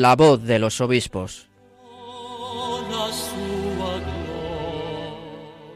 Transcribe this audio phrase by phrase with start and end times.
[0.00, 1.46] La voz de los obispos.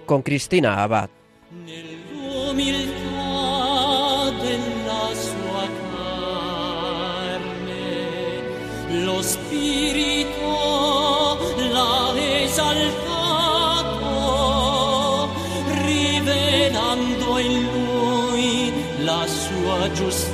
[0.07, 1.11] Con Cristina Abad.
[9.05, 10.57] Lo spirito
[11.75, 12.89] l'ha esaltato,
[15.85, 18.73] rivelando in lui
[19.05, 20.34] la sua giustizia.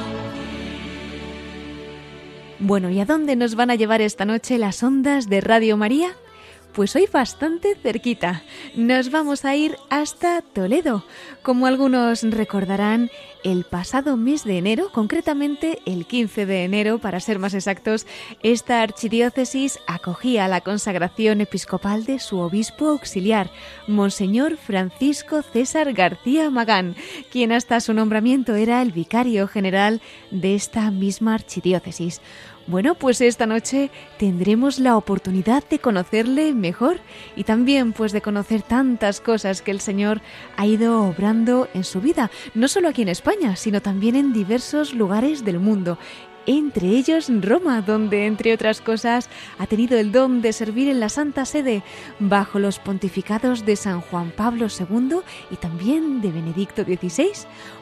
[2.63, 6.15] Bueno, ¿y a dónde nos van a llevar esta noche las ondas de Radio María?
[6.73, 8.43] Pues hoy bastante cerquita.
[8.75, 11.03] Nos vamos a ir hasta Toledo.
[11.43, 13.11] Como algunos recordarán,
[13.43, 18.07] el pasado mes de enero, concretamente el 15 de enero para ser más exactos,
[18.41, 23.51] esta archidiócesis acogía la consagración episcopal de su obispo auxiliar,
[23.87, 26.95] Monseñor Francisco César García Magán,
[27.31, 32.21] quien hasta su nombramiento era el vicario general de esta misma archidiócesis.
[32.71, 37.01] Bueno, pues esta noche tendremos la oportunidad de conocerle mejor
[37.35, 40.21] y también pues de conocer tantas cosas que el Señor
[40.55, 44.93] ha ido obrando en su vida, no solo aquí en España, sino también en diversos
[44.93, 45.97] lugares del mundo
[46.45, 51.09] entre ellos Roma, donde, entre otras cosas, ha tenido el don de servir en la
[51.09, 51.83] Santa Sede
[52.19, 55.17] bajo los pontificados de San Juan Pablo II
[55.49, 57.31] y también de Benedicto XVI.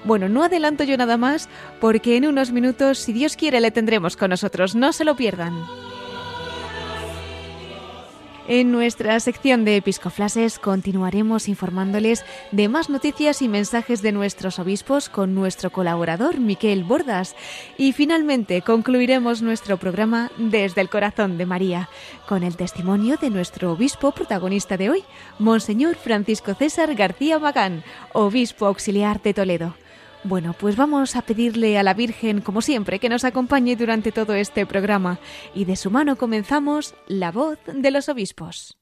[0.06, 1.50] Bueno, no adelanto yo nada más
[1.80, 4.76] porque en unos minutos, si Dios quiere, le tendremos con nosotros.
[4.76, 5.54] No se lo pierdan.
[8.52, 15.08] En nuestra sección de Episcoflases continuaremos informándoles de más noticias y mensajes de nuestros obispos
[15.08, 17.36] con nuestro colaborador Miquel Bordas.
[17.78, 21.90] Y finalmente concluiremos nuestro programa desde el corazón de María,
[22.28, 25.04] con el testimonio de nuestro obispo protagonista de hoy,
[25.38, 27.84] Monseñor Francisco César García Magán,
[28.14, 29.76] obispo auxiliar de Toledo.
[30.24, 34.34] Bueno, pues vamos a pedirle a la Virgen, como siempre, que nos acompañe durante todo
[34.34, 35.20] este programa.
[35.56, 38.79] Y de su mano comenzamos La voz de los obispos.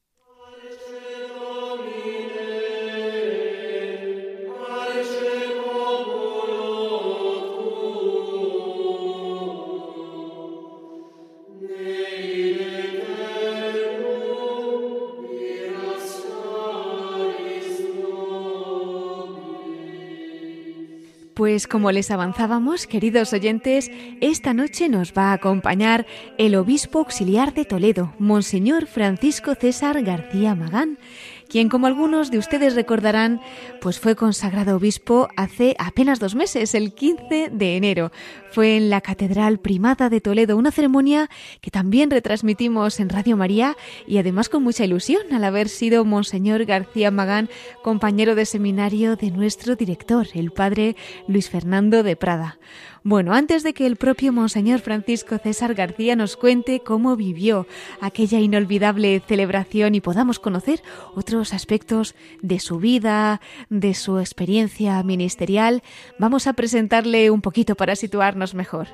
[21.37, 26.07] Pues como les avanzábamos, queridos oyentes, esta noche nos va a acompañar
[26.39, 30.97] el obispo auxiliar de Toledo, Monseñor Francisco César García Magán
[31.47, 33.41] quien como algunos de ustedes recordarán,
[33.81, 38.11] pues fue consagrado obispo hace apenas dos meses, el 15 de enero.
[38.51, 41.29] Fue en la Catedral Primada de Toledo, una ceremonia
[41.61, 43.75] que también retransmitimos en Radio María
[44.05, 47.49] y además con mucha ilusión al haber sido Monseñor García Magán,
[47.83, 50.95] compañero de seminario de nuestro director, el padre
[51.27, 52.57] Luis Fernando de Prada.
[53.03, 57.67] Bueno, antes de que el propio Monseñor Francisco César García nos cuente cómo vivió
[58.01, 60.81] aquella inolvidable celebración y podamos conocer
[61.15, 65.83] otros aspectos de su vida, de su experiencia ministerial,
[66.19, 68.87] vamos a presentarle un poquito para situarnos mejor.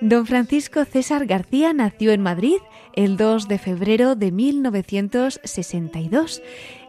[0.00, 2.58] Don Francisco César García nació en Madrid
[2.94, 6.42] el 2 de febrero de 1962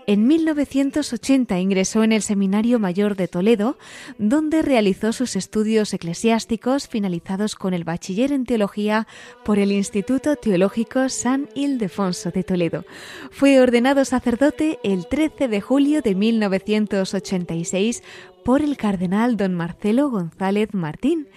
[0.08, 3.78] en 1980 ingresó en el Seminario Mayor de Toledo,
[4.18, 9.06] donde realizó sus estudios eclesiásticos finalizados con el bachiller en teología
[9.44, 12.86] por el Instituto Teológico San Ildefonso de Toledo.
[13.32, 18.02] Fue ordenado sacerdote el 13 de julio de 1986
[18.48, 21.28] por el cardenal don Marcelo González Martín.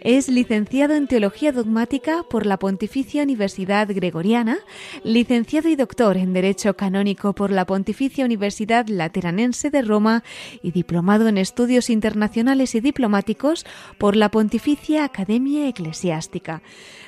[0.00, 4.56] Es licenciado en Teología Dogmática por la Pontificia Universidad Gregoriana,
[5.02, 10.24] licenciado y doctor en Derecho Canónico por la Pontificia Universidad Lateranense de Roma
[10.62, 13.66] y diplomado en Estudios Internacionales y Diplomáticos
[13.98, 16.62] por la Pontificia Academia Eclesiástica.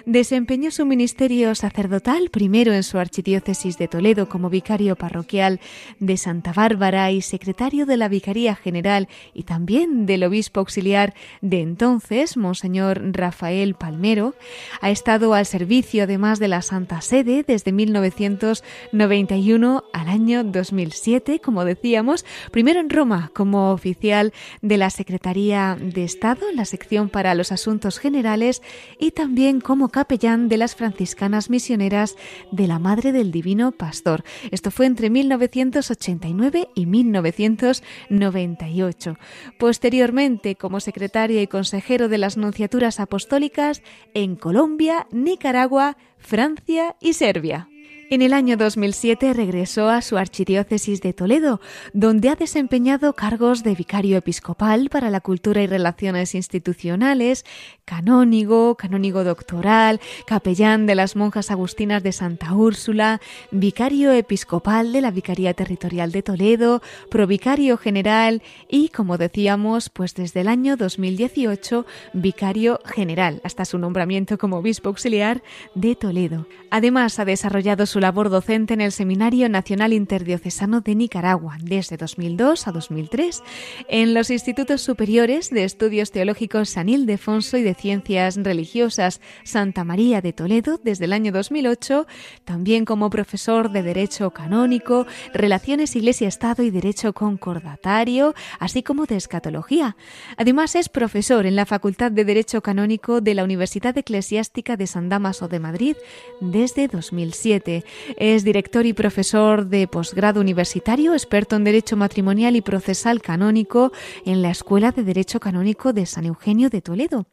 [0.07, 5.59] Desempeñó su ministerio sacerdotal primero en su archidiócesis de Toledo como vicario parroquial
[5.99, 11.61] de Santa Bárbara y secretario de la Vicaría General y también del obispo auxiliar de
[11.61, 14.37] entonces, Monseñor Rafael Palmero.
[14.81, 21.65] Ha estado al servicio además de la Santa Sede desde 1991 al año 2007, como
[21.65, 24.33] decíamos, primero en Roma como oficial
[24.63, 28.63] de la Secretaría de Estado, la sección para los asuntos generales,
[29.01, 32.17] y también como capellán de las franciscanas misioneras
[32.53, 34.25] de la Madre del Divino Pastor.
[34.51, 39.17] Esto fue entre 1989 y 1998.
[39.59, 43.81] Posteriormente, como secretario y consejero de las nunciaturas apostólicas
[44.13, 47.71] en Colombia, Nicaragua, Francia y Serbia.
[48.09, 51.61] En el año 2007 regresó a su archidiócesis de Toledo,
[51.93, 57.45] donde ha desempeñado cargos de vicario episcopal para la cultura y relaciones institucionales,
[57.85, 63.21] canónigo, canónigo doctoral, capellán de las monjas agustinas de Santa Úrsula,
[63.51, 70.43] vicario episcopal de la Vicaría Territorial de Toledo, provicario general y, como decíamos, pues desde
[70.43, 75.43] el año 2018, vicario general, hasta su nombramiento como obispo auxiliar
[75.75, 76.47] de Toledo.
[76.71, 82.67] Además, ha desarrollado su labor docente en el Seminario Nacional Interdiocesano de Nicaragua desde 2002
[82.69, 83.43] a 2003,
[83.89, 90.21] en los Institutos Superiores de Estudios Teológicos San Ildefonso y de Ciencias Religiosas Santa María
[90.21, 92.07] de Toledo desde el año 2008,
[92.45, 99.97] también como profesor de Derecho Canónico, Relaciones Iglesia-Estado y Derecho Concordatario, así como de Escatología.
[100.37, 105.09] Además es profesor en la Facultad de Derecho Canónico de la Universidad Eclesiástica de San
[105.09, 105.97] Damaso de Madrid
[106.41, 107.85] desde 2007.
[108.17, 113.93] Es director y profesor de posgrado universitario, experto en Derecho Matrimonial y Procesal Canónico
[114.25, 117.27] en la Escuela de Derecho Canónico de San Eugenio de Toledo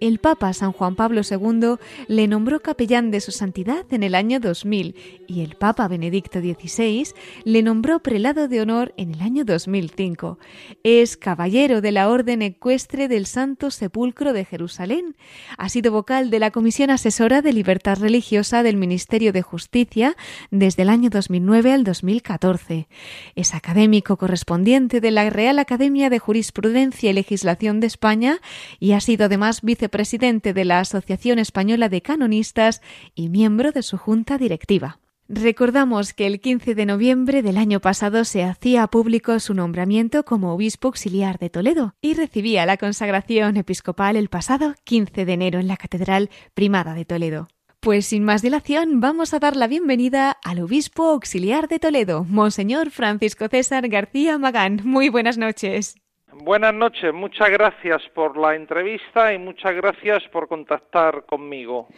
[0.00, 4.40] el Papa San Juan Pablo II le nombró capellán de su santidad en el año
[4.40, 4.94] 2000
[5.26, 7.08] y el Papa Benedicto XVI
[7.44, 10.38] le nombró prelado de honor en el año 2005.
[10.82, 15.16] Es caballero de la Orden Ecuestre del Santo Sepulcro de Jerusalén.
[15.56, 20.16] Ha sido vocal de la Comisión Asesora de Libertad Religiosa del Ministerio de Justicia
[20.50, 22.88] desde el año 2009 al 2014.
[23.34, 28.40] Es académico correspondiente de la Real Academia de Jurisprudencia y Legislación de España
[28.78, 32.82] y ha sido además vice presidente de la Asociación Española de Canonistas
[33.14, 35.00] y miembro de su junta directiva.
[35.30, 40.54] Recordamos que el 15 de noviembre del año pasado se hacía público su nombramiento como
[40.54, 45.68] obispo auxiliar de Toledo y recibía la consagración episcopal el pasado 15 de enero en
[45.68, 47.48] la Catedral Primada de Toledo.
[47.80, 52.90] Pues sin más dilación, vamos a dar la bienvenida al obispo auxiliar de Toledo, Monseñor
[52.90, 54.80] Francisco César García Magán.
[54.82, 55.94] Muy buenas noches.
[56.40, 61.88] Buenas noches, muchas gracias por la entrevista y muchas gracias por contactar conmigo.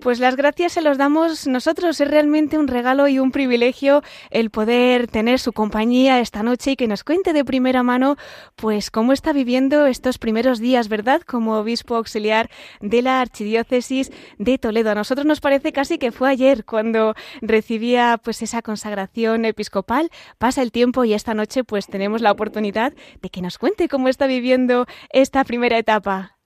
[0.00, 4.48] Pues las gracias se los damos nosotros, es realmente un regalo y un privilegio el
[4.50, 8.16] poder tener su compañía esta noche y que nos cuente de primera mano
[8.56, 11.20] pues cómo está viviendo estos primeros días, ¿verdad?
[11.20, 12.48] Como obispo auxiliar
[12.80, 14.92] de la Archidiócesis de Toledo.
[14.92, 20.08] A nosotros nos parece casi que fue ayer cuando recibía pues esa consagración episcopal.
[20.38, 24.08] Pasa el tiempo y esta noche pues tenemos la oportunidad de que nos cuente cómo
[24.08, 26.39] está viviendo esta primera etapa.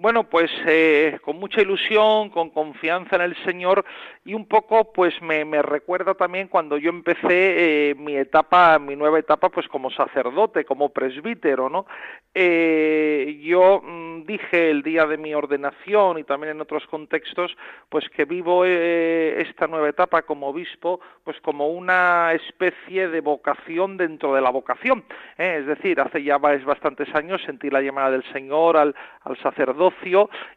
[0.00, 3.84] Bueno, pues eh, con mucha ilusión, con confianza en el Señor
[4.24, 9.18] y un poco, pues me, recuerda también cuando yo empecé eh, mi etapa, mi nueva
[9.18, 11.84] etapa, pues como sacerdote, como presbítero, ¿no?
[12.32, 17.54] Eh, yo mm, dije el día de mi ordenación y también en otros contextos,
[17.90, 24.34] pues que vivo esta nueva etapa como obispo, pues como una especie de vocación dentro
[24.34, 25.04] de la vocación.
[25.36, 29.89] Es decir, hace ya bastantes años sentí la llamada del Señor al, al sacerdote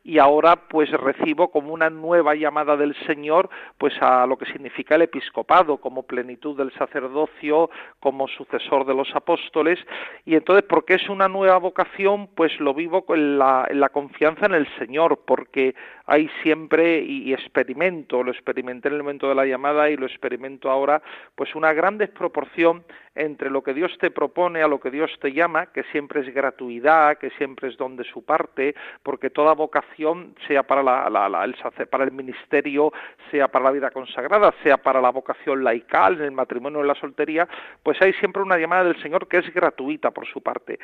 [0.03, 4.95] y ahora pues recibo como una nueva llamada del Señor pues a lo que significa
[4.95, 9.79] el episcopado como plenitud del sacerdocio, como sucesor de los apóstoles.
[10.25, 14.53] Y entonces porque es una nueva vocación pues lo vivo con la, la confianza en
[14.53, 15.75] el Señor porque
[16.05, 20.69] hay siempre y, experimento, lo experimenté en el momento de la llamada y lo experimento
[20.69, 21.01] ahora,
[21.35, 22.83] pues una gran desproporción
[23.15, 26.33] entre lo que Dios te propone a lo que Dios te llama, que siempre es
[26.33, 31.55] gratuidad, que siempre es don de su parte, porque toda vocación, sea para, la, el,
[31.87, 32.91] para el ministerio,
[33.31, 36.87] sea para la vida consagrada, sea para la vocación laical, en el matrimonio o en
[36.87, 37.47] la soltería,
[37.81, 40.79] pues hay siempre una llamada del Señor que es gratuita por su parte.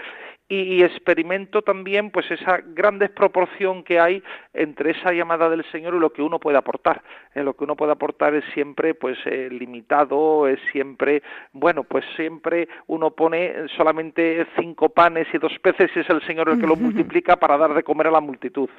[0.48, 5.96] Y, y experimento también pues esa gran desproporción que hay entre esa llamada del Señor
[5.96, 7.02] y lo que uno puede aportar.
[7.36, 11.22] En lo que uno puede aportar es siempre pues eh, limitado, es siempre,
[11.54, 16.50] bueno, pues siempre uno pone solamente cinco panes y dos peces y es el Señor
[16.50, 18.70] el que lo multiplica para dar de comer a la multitud.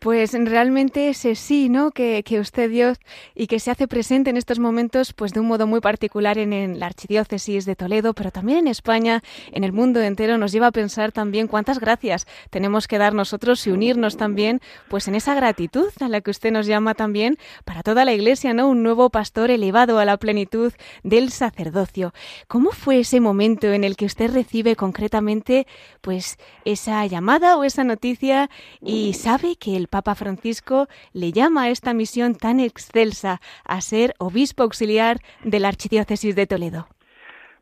[0.00, 1.90] Pues realmente ese sí, ¿no?
[1.90, 2.92] Que, que, usted dio
[3.34, 6.78] y que se hace presente en estos momentos, pues de un modo muy particular en,
[6.78, 10.72] la archidiócesis de Toledo, pero también en España, en el mundo entero, nos lleva a
[10.72, 15.88] pensar también cuántas gracias tenemos que dar nosotros y unirnos también, pues en esa gratitud
[16.00, 18.68] a la que usted nos llama también para toda la Iglesia, ¿no?
[18.68, 22.14] Un nuevo pastor elevado a la plenitud del sacerdocio.
[22.46, 25.66] ¿Cómo fue ese momento en el que usted recibe concretamente,
[26.02, 28.48] pues esa llamada o esa noticia
[28.82, 34.14] y sabe que el Papa Francisco le llama a esta misión tan excelsa a ser
[34.18, 36.88] obispo auxiliar de la Archidiócesis de Toledo.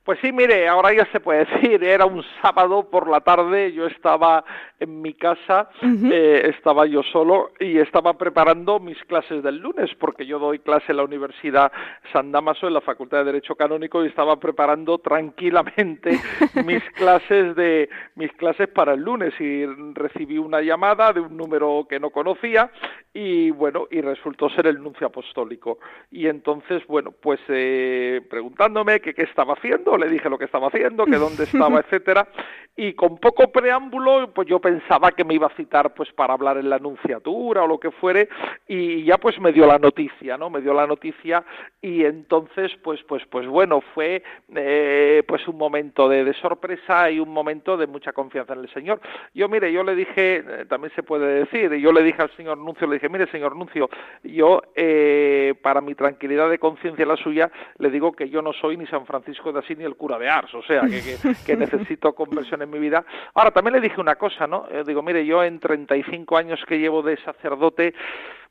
[0.06, 3.88] Pues sí, mire, ahora ya se puede decir, era un sábado por la tarde, yo
[3.88, 4.44] estaba
[4.78, 10.24] en mi casa, eh, estaba yo solo y estaba preparando mis clases del lunes, porque
[10.24, 11.72] yo doy clase en la Universidad
[12.12, 16.20] San Damaso, en la Facultad de Derecho Canónico, y estaba preparando tranquilamente
[16.64, 21.84] mis clases de mis clases para el lunes y recibí una llamada de un número
[21.88, 22.70] que no conocía
[23.12, 25.78] y bueno, y resultó ser el nuncio apostólico.
[26.10, 30.68] Y entonces, bueno, pues eh, preguntándome que qué estaba haciendo, le dije lo que estaba
[30.68, 32.28] haciendo, que dónde estaba, etcétera,
[32.76, 36.58] y con poco preámbulo, pues yo pensaba que me iba a citar pues para hablar
[36.58, 38.28] en la anunciatura o lo que fuere,
[38.68, 40.50] y ya pues me dio la noticia, ¿no?
[40.50, 41.44] Me dio la noticia
[41.80, 44.22] y entonces pues pues pues bueno, fue
[44.54, 49.00] eh, pues un momento de, sorpresa y un momento de mucha confianza en el Señor.
[49.32, 52.58] Yo mire, yo le dije, eh, también se puede decir, yo le dije al señor
[52.58, 53.88] Nuncio, le dije, mire señor Nuncio,
[54.22, 58.76] yo eh, para mi tranquilidad de conciencia la suya, le digo que yo no soy
[58.76, 62.62] ni San Francisco de Asís ni el cura de Ars, o sea, que, necesito conversión
[62.62, 63.04] en mi vida.
[63.34, 64.66] Ahora, también le dije una cosa, ¿no?
[64.70, 67.94] Eh, digo, mire, yo en 35 años que llevo de sacerdote,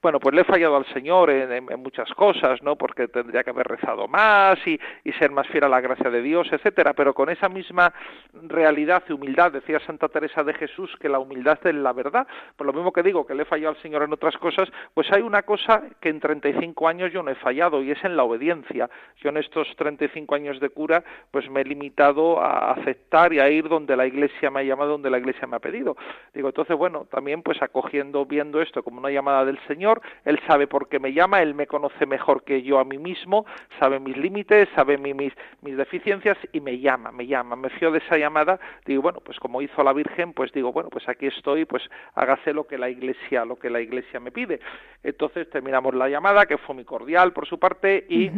[0.05, 2.75] bueno, pues le he fallado al Señor en, muchas cosas, ¿no?
[2.75, 4.79] Porque tendría que haber rezado más y,
[5.17, 6.93] ser más fiel a la gracia de Dios, etcétera.
[6.93, 7.91] Pero con esa misma
[8.33, 12.27] realidad y humildad, decía Santa Teresa de Jesús que la humildad es la verdad.
[12.55, 15.11] Por lo mismo que digo que le he fallado al Señor en otras cosas, pues
[15.11, 18.25] hay una cosa que en 35 años yo no he fallado y es en la
[18.25, 18.87] obediencia.
[19.17, 23.49] Yo en estos 35 años de cura, pues me he limitado a aceptar y a
[23.49, 25.97] ir donde la Iglesia me ha llamado, donde la Iglesia me ha pedido.
[26.33, 30.67] Digo, entonces, bueno, también pues acogiendo, viendo esto como una llamada del Señor, él sabe
[30.67, 33.45] por qué me llama, Él me conoce mejor que yo a mí mismo,
[33.79, 37.99] sabe mis límites, sabe mis, mis deficiencias y me llama, me llama, me fío de
[37.99, 41.65] esa llamada, digo, bueno, pues como hizo la Virgen, pues digo, bueno, pues aquí estoy,
[41.65, 41.83] pues
[42.15, 44.59] hágase lo que la Iglesia, lo que la Iglesia me pide.
[45.03, 48.31] Entonces terminamos la llamada, que fue muy cordial por su parte, y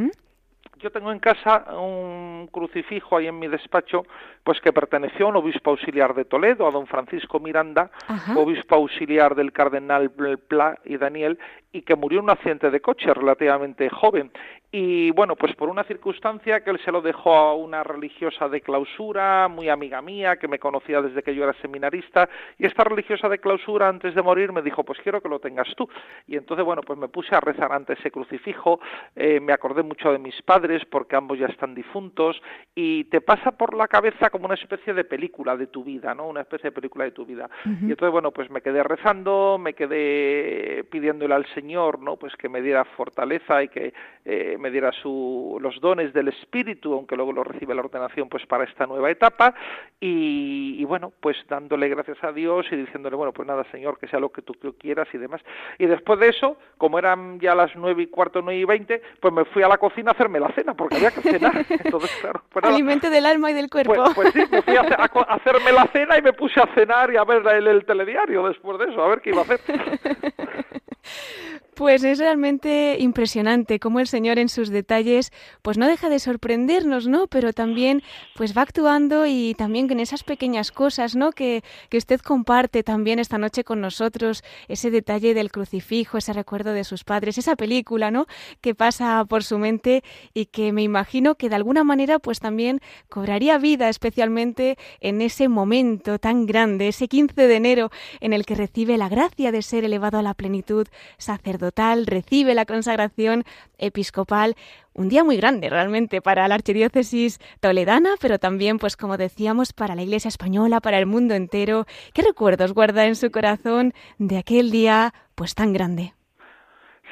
[0.79, 4.05] yo tengo en casa un crucifijo ahí en mi despacho,
[4.43, 7.91] pues que perteneció a un obispo auxiliar de Toledo, a don Francisco Miranda,
[8.35, 10.11] obispo auxiliar del cardenal
[10.47, 11.37] Pla y Daniel,
[11.71, 14.31] y que murió en un accidente de coche relativamente joven.
[14.71, 18.61] Y bueno, pues por una circunstancia que él se lo dejó a una religiosa de
[18.61, 23.29] clausura, muy amiga mía, que me conocía desde que yo era seminarista, y esta religiosa
[23.29, 25.87] de clausura antes de morir me dijo, pues quiero que lo tengas tú.
[26.27, 28.79] Y entonces, bueno, pues me puse a rezar ante ese crucifijo,
[29.15, 30.56] eh, me acordé mucho de mis padres,
[30.89, 32.41] porque ambos ya están difuntos,
[32.75, 36.27] y te pasa por la cabeza como una especie de película de tu vida, ¿no?
[36.27, 37.49] Una especie de película de tu vida.
[37.65, 42.17] Y entonces, bueno, pues me quedé rezando, me quedé pidiéndole al Señor, ¿no?
[42.17, 43.93] Pues que me diera fortaleza y que
[44.29, 48.45] eh, me diera su, los dones del Espíritu, aunque luego lo recibe la ordenación, pues
[48.45, 49.55] para esta nueva etapa.
[50.01, 54.19] Y, bueno, pues dándole gracias a Dios y diciéndole, bueno, pues nada, Señor, que sea
[54.19, 55.39] lo que tú quieras y demás.
[55.79, 59.33] Y después de eso, como eran ya las nueve y cuarto, nueve y veinte, pues
[59.33, 61.65] me fui a la cocina a hacerme la cena, porque había que cenar.
[61.69, 63.93] Entonces, claro, pues Alimento del alma y del cuerpo.
[63.95, 67.15] Pues, pues sí, me fui a, hacerme la cena y me puse a cenar y
[67.15, 69.61] a ver el, el telediario después de eso, a ver qué iba a hacer.
[71.77, 75.31] Pues es realmente impresionante cómo el Señor en sus detalles
[75.61, 77.27] pues no deja de sorprendernos, ¿no?
[77.27, 78.01] Pero también
[78.35, 81.31] pues va actuando y también en esas pequeñas cosas, ¿no?
[81.31, 86.73] Que, que usted comparte también esta noche con nosotros, ese detalle del crucifijo, ese recuerdo
[86.73, 88.25] de sus padres, esa película, ¿no?
[88.59, 90.03] Que pasa por su mente
[90.33, 95.47] y que me imagino que de alguna manera pues también cobraría vida especialmente en ese
[95.47, 99.83] momento tan grande, ese 15 de enero en el que recibe la gracia de ser
[99.83, 100.87] elevado a la plenitud
[101.19, 101.66] sacerdotal
[102.05, 103.43] recibe la consagración
[103.77, 104.55] episcopal.
[104.93, 109.95] Un día muy grande realmente para la archidiócesis toledana, pero también, pues como decíamos, para
[109.95, 111.85] la Iglesia española, para el mundo entero.
[112.13, 116.16] ¿Qué recuerdos guarda en su corazón de aquel día, pues tan grande?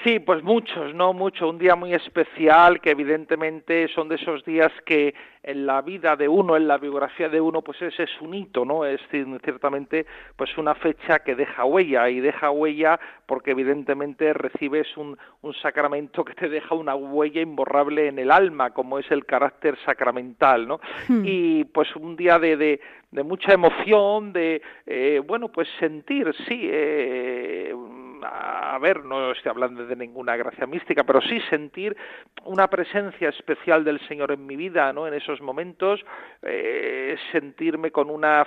[0.03, 1.13] Sí, pues muchos, ¿no?
[1.13, 1.49] Mucho.
[1.49, 6.27] Un día muy especial que evidentemente son de esos días que en la vida de
[6.27, 8.85] uno, en la biografía de uno, pues ese es un hito, ¿no?
[8.85, 15.17] Es ciertamente pues una fecha que deja huella y deja huella porque evidentemente recibes un,
[15.41, 19.77] un sacramento que te deja una huella imborrable en el alma, como es el carácter
[19.85, 20.79] sacramental, ¿no?
[21.07, 21.23] Hmm.
[21.25, 26.67] Y pues un día de, de, de mucha emoción, de, eh, bueno, pues sentir, sí,
[26.71, 27.73] eh,
[28.27, 31.95] a ver, no estoy hablando de ninguna gracia mística, pero sí sentir
[32.45, 35.07] una presencia especial del Señor en mi vida, ¿no?
[35.07, 36.03] En esos momentos,
[36.41, 38.45] eh, sentirme con una,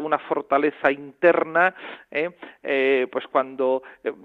[0.00, 1.74] una fortaleza interna,
[2.10, 2.30] ¿eh?
[2.62, 3.82] Eh, pues cuando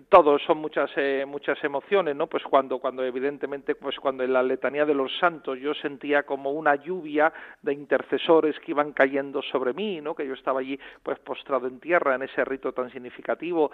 [0.10, 0.92] todos son muchas
[1.26, 2.28] muchas emociones, ¿no?
[2.28, 6.52] Pues cuando cuando evidentemente, pues cuando en la letanía de los santos yo sentía como
[6.52, 7.32] una lluvia
[7.62, 10.16] de intercesores que iban cayendo sobre mí, ¿no?
[10.16, 13.72] Que yo estaba allí, pues postrado en tierra en ese rito tan significativo,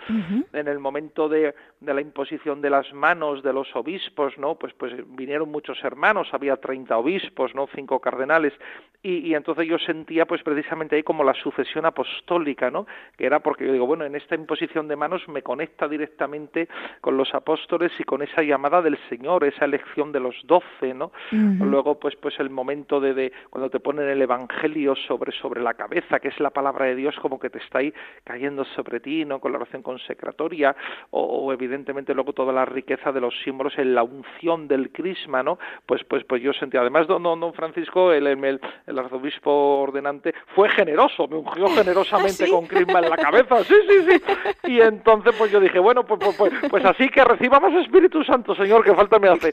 [0.53, 4.55] en el momento de, de, la imposición de las manos de los obispos, ¿no?
[4.55, 7.67] Pues, pues vinieron muchos hermanos, había 30 obispos, ¿no?
[7.73, 8.53] Cinco cardenales,
[9.01, 12.87] y, y, entonces yo sentía, pues precisamente ahí como la sucesión apostólica, ¿no?
[13.17, 16.69] Que era porque yo digo, bueno, en esta imposición de manos me conecta directamente
[17.01, 21.11] con los apóstoles y con esa llamada del Señor, esa elección de los doce, ¿no?
[21.31, 25.73] Luego, pues, pues el momento de, de cuando te ponen el Evangelio sobre, sobre la
[25.73, 29.25] cabeza, que es la palabra de Dios, como que te está ahí cayendo sobre ti,
[29.25, 29.39] ¿no?
[29.39, 30.72] Con la oración consecratoria,
[31.11, 35.57] o, evidentemente luego toda la riqueza de los símbolos en la unción del crisma, ¿no?
[35.85, 39.51] Pues pues pues yo sentí, además don, don, Francisco, el, el, el, arzobispo
[39.81, 44.23] ordenante, fue generoso, me ungió generosamente ¿Ah, con crisma en la cabeza, sí, sí, sí,
[44.71, 48.55] y entonces pues yo dije, bueno, pues, pues, pues, pues así que recibamos Espíritu Santo,
[48.55, 49.51] Señor, que falta me hace.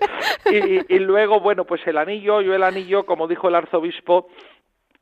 [0.51, 4.29] Y, y luego, bueno, pues el anillo, yo el anillo, como dijo el arzobispo,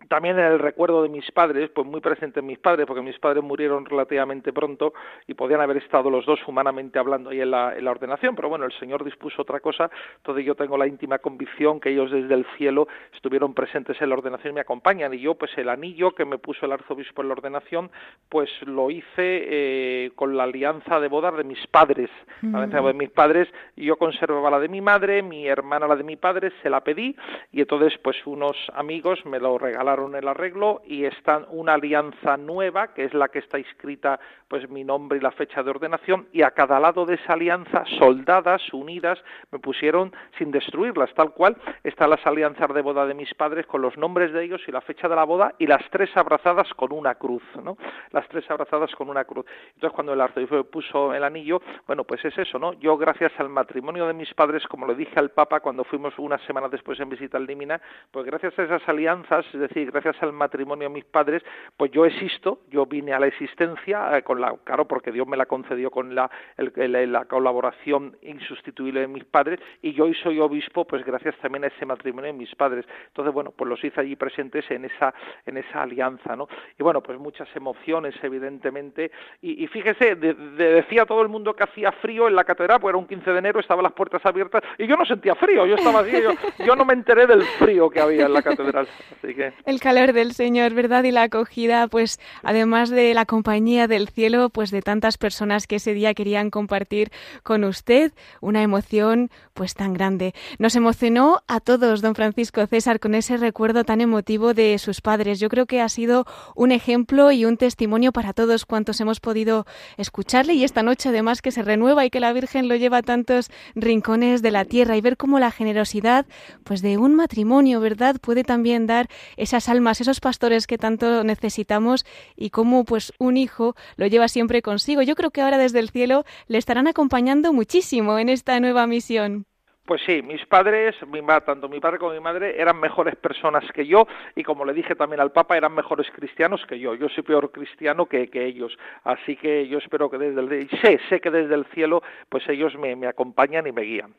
[0.08, 3.18] también en el recuerdo de mis padres, pues muy presente en mis padres, porque mis
[3.18, 4.92] padres murieron relativamente pronto
[5.26, 8.48] y podían haber estado los dos humanamente hablando ahí en la, en la ordenación, pero
[8.48, 12.34] bueno, el Señor dispuso otra cosa, entonces yo tengo la íntima convicción que ellos desde
[12.34, 16.12] el cielo estuvieron presentes en la ordenación y me acompañan, y yo pues el anillo
[16.14, 17.90] que me puso el arzobispo en la ordenación,
[18.28, 22.10] pues lo hice eh, con la alianza de bodas de mis padres,
[22.42, 26.04] la alianza de mis padres, yo conservaba la de mi madre, mi hermana la de
[26.04, 27.14] mi padre, se la pedí,
[27.52, 32.94] y entonces pues unos amigos me lo regalaron el arreglo y está una alianza nueva,
[32.94, 36.42] que es la que está inscrita pues mi nombre y la fecha de ordenación, y
[36.42, 42.10] a cada lado de esa alianza, soldadas unidas, me pusieron sin destruirlas, tal cual están
[42.10, 45.08] las alianzas de boda de mis padres con los nombres de ellos y la fecha
[45.08, 47.76] de la boda, y las tres abrazadas con una cruz, ¿no?
[48.10, 49.44] Las tres abrazadas con una cruz.
[49.74, 52.72] Entonces cuando el arzobispo puso el anillo, bueno, pues es eso, ¿no?
[52.74, 56.38] Yo gracias al matrimonio de mis padres, como le dije al Papa cuando fuimos una
[56.46, 57.80] semana después en visita al Límina,
[58.10, 61.42] pues gracias a esas alianzas, es decir, gracias al matrimonio de mis padres,
[61.76, 65.36] pues yo existo, yo vine a la existencia eh, con la, claro, porque Dios me
[65.36, 70.84] la concedió con la, la colaboración insustituible de mis padres y yo hoy soy obispo,
[70.84, 72.84] pues gracias también a ese matrimonio de mis padres.
[73.08, 75.14] Entonces, bueno, pues los hice allí presentes en esa,
[75.46, 76.48] en esa alianza, ¿no?
[76.78, 79.10] Y bueno, pues muchas emociones, evidentemente.
[79.42, 83.06] Y, fíjese, decía todo el mundo que hacía frío en la catedral, porque era un
[83.06, 86.22] 15 de enero, estaban las puertas abiertas y yo no sentía frío, yo estaba así,
[86.22, 86.30] yo,
[86.64, 88.86] yo no me enteré del frío que había en la catedral.
[89.16, 91.04] Así que calor del Señor, ¿verdad?
[91.04, 95.76] Y la acogida, pues además de la compañía del cielo, pues de tantas personas que
[95.76, 97.10] ese día querían compartir
[97.42, 100.34] con usted una emoción pues tan grande.
[100.58, 105.40] Nos emocionó a todos, don Francisco César, con ese recuerdo tan emotivo de sus padres.
[105.40, 109.66] Yo creo que ha sido un ejemplo y un testimonio para todos cuantos hemos podido
[109.96, 113.02] escucharle y esta noche además que se renueva y que la Virgen lo lleva a
[113.02, 116.26] tantos rincones de la tierra y ver cómo la generosidad
[116.64, 122.04] pues de un matrimonio, ¿verdad?, puede también dar esas almas, esos pastores que tanto necesitamos
[122.36, 125.02] y cómo pues un hijo lo lleva siempre consigo.
[125.02, 129.46] Yo creo que ahora desde el cielo le estarán acompañando muchísimo en esta nueva misión.
[129.88, 133.86] Pues sí, mis padres, mi, tanto mi padre como mi madre, eran mejores personas que
[133.86, 136.94] yo y como le dije también al Papa, eran mejores cristianos que yo.
[136.94, 138.76] Yo soy peor cristiano que, ellos.
[139.04, 142.74] Así que yo espero que desde el sé, sé que desde el cielo, pues ellos
[142.76, 144.14] me acompañan y me guían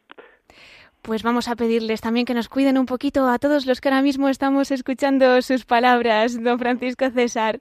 [1.02, 4.02] pues vamos a pedirles también que nos cuiden un poquito a todos los que ahora
[4.02, 7.60] mismo estamos escuchando sus palabras, don Francisco César.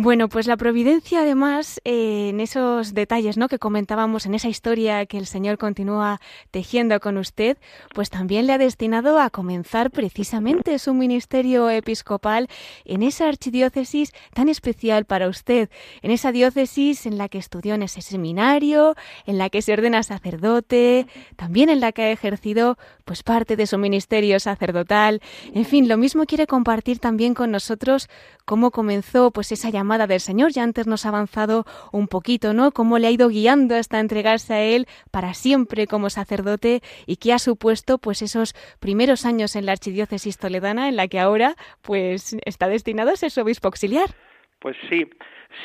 [0.00, 3.48] Bueno, pues la providencia además eh, en esos detalles ¿no?
[3.48, 6.20] que comentábamos, en esa historia que el Señor continúa
[6.52, 7.58] tejiendo con usted,
[7.96, 12.46] pues también le ha destinado a comenzar precisamente su ministerio episcopal
[12.84, 15.68] en esa archidiócesis tan especial para usted,
[16.02, 18.94] en esa diócesis en la que estudió en ese seminario,
[19.26, 23.66] en la que se ordena sacerdote, también en la que ha ejercido pues parte de
[23.66, 25.20] su ministerio sacerdotal.
[25.54, 28.08] En fin, lo mismo quiere compartir también con nosotros
[28.44, 30.52] cómo comenzó pues esa llamada llamada del Señor.
[30.52, 32.72] Ya antes nos ha avanzado un poquito, ¿no?
[32.72, 37.32] Cómo le ha ido guiando hasta entregarse a Él para siempre como sacerdote y qué
[37.32, 42.36] ha supuesto, pues, esos primeros años en la archidiócesis toledana, en la que ahora, pues,
[42.44, 44.10] está destinado a ser su obispo auxiliar.
[44.60, 45.06] Pues sí,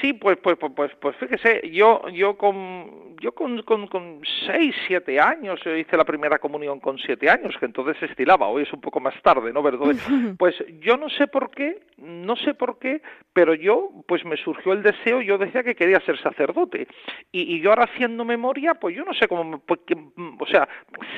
[0.01, 4.73] Sí, pues, pues, pues, pues, pues fíjese, yo, yo con, yo con, con, con seis,
[4.87, 8.63] siete años, yo hice la primera comunión con siete años, que entonces se estilaba, hoy
[8.63, 9.61] es un poco más tarde, ¿no?
[9.61, 9.79] ¿Verdad?
[10.37, 13.01] Pues yo no sé por qué, no sé por qué,
[13.33, 16.87] pero yo, pues me surgió el deseo, yo decía que quería ser sacerdote,
[17.31, 19.81] y, y yo ahora haciendo memoria, pues yo no sé cómo, pues,
[20.39, 20.67] o sea,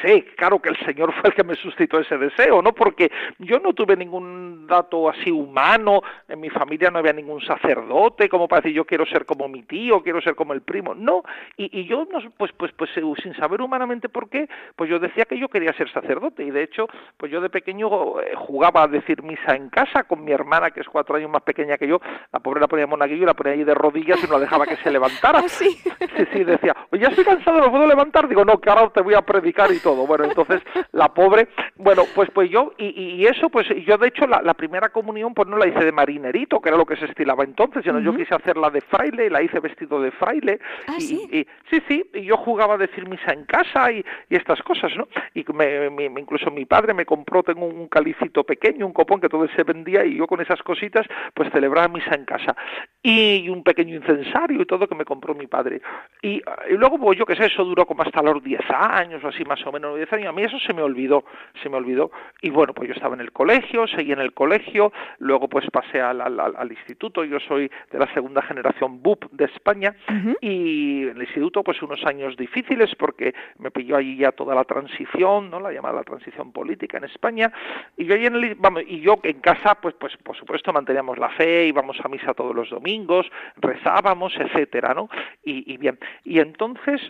[0.02, 2.74] sé, claro que el Señor fue el que me suscitó ese deseo, ¿no?
[2.74, 8.28] Porque yo no tuve ningún dato así humano, en mi familia no había ningún sacerdote,
[8.28, 10.96] como para decir yo quiero ser como mi tío, quiero ser como el primo.
[10.96, 11.24] No,
[11.58, 15.00] y, y yo, no, pues, pues, pues eh, sin saber humanamente por qué, pues yo
[15.00, 16.44] decía que yo quería ser sacerdote.
[16.44, 16.88] Y de hecho,
[17.18, 20.82] pues yo de pequeño eh, jugaba a decir misa en casa con mi hermana, que
[20.82, 22.00] es cuatro años más pequeña que yo.
[22.32, 24.66] La pobre la ponía monaguillo y la ponía ahí de rodillas y no la dejaba
[24.66, 25.40] que se levantara.
[25.46, 25.70] ¿Ah, sí?
[25.70, 28.28] sí, sí, decía, oye, ya estoy cansado, no puedo levantar.
[28.28, 30.08] Digo, no, que ahora te voy a predicar y todo.
[30.08, 34.28] Bueno, entonces la pobre, bueno, pues pues yo, y, y eso, pues yo de hecho
[34.28, 37.06] la, la, primera comunión pues no la hice de marinerito, que era lo que se
[37.06, 38.06] estilaba entonces, sino uh -huh.
[38.06, 40.60] yo quise hacerla de fraile, la hice vestido de fraile.
[40.88, 41.28] ¿Ah, y, sí?
[41.32, 44.96] Y, sí, sí, y yo jugaba a decir misa en casa y, y estas cosas,
[44.96, 45.08] ¿no?
[45.34, 49.30] Y me, me, incluso mi padre me compró, tengo un calicito pequeño, un copón que
[49.30, 52.56] todo se vendía y yo con esas cositas pues celebraba misa en casa.
[53.02, 55.82] Y un pequeño incensario y todo que me compró mi padre.
[56.22, 59.28] Y, y luego, pues yo qué sé, eso duró como hasta los 10 años o
[59.30, 60.28] así más o menos, 10 años.
[60.30, 61.26] A mí eso se me olvidó,
[61.62, 62.12] se me olvidó.
[62.42, 66.02] Y bueno, pues yo estaba en el colegio, seguí en el colegio, luego pues pasé
[66.02, 70.38] al, al, al instituto, yo soy de la segunda generación BUP de España Uh -huh.
[70.42, 74.64] y en el instituto pues unos años difíciles porque me pilló allí ya toda la
[74.64, 75.60] transición, ¿no?
[75.60, 77.52] La llamada transición política en España
[77.98, 81.18] y yo ahí en el, vamos, y yo en casa pues pues por supuesto manteníamos
[81.18, 83.26] la fe, íbamos a misa todos los domingos,
[83.58, 85.10] rezábamos, etcétera, ¿no?
[85.44, 87.02] Y, y bien, y entonces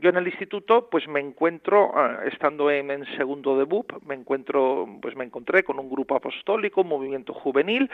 [0.00, 4.14] yo en el instituto pues me encuentro uh, estando en, en, segundo de BUP me
[4.14, 7.90] encuentro pues me encontré con un grupo apostólico un movimiento juvenil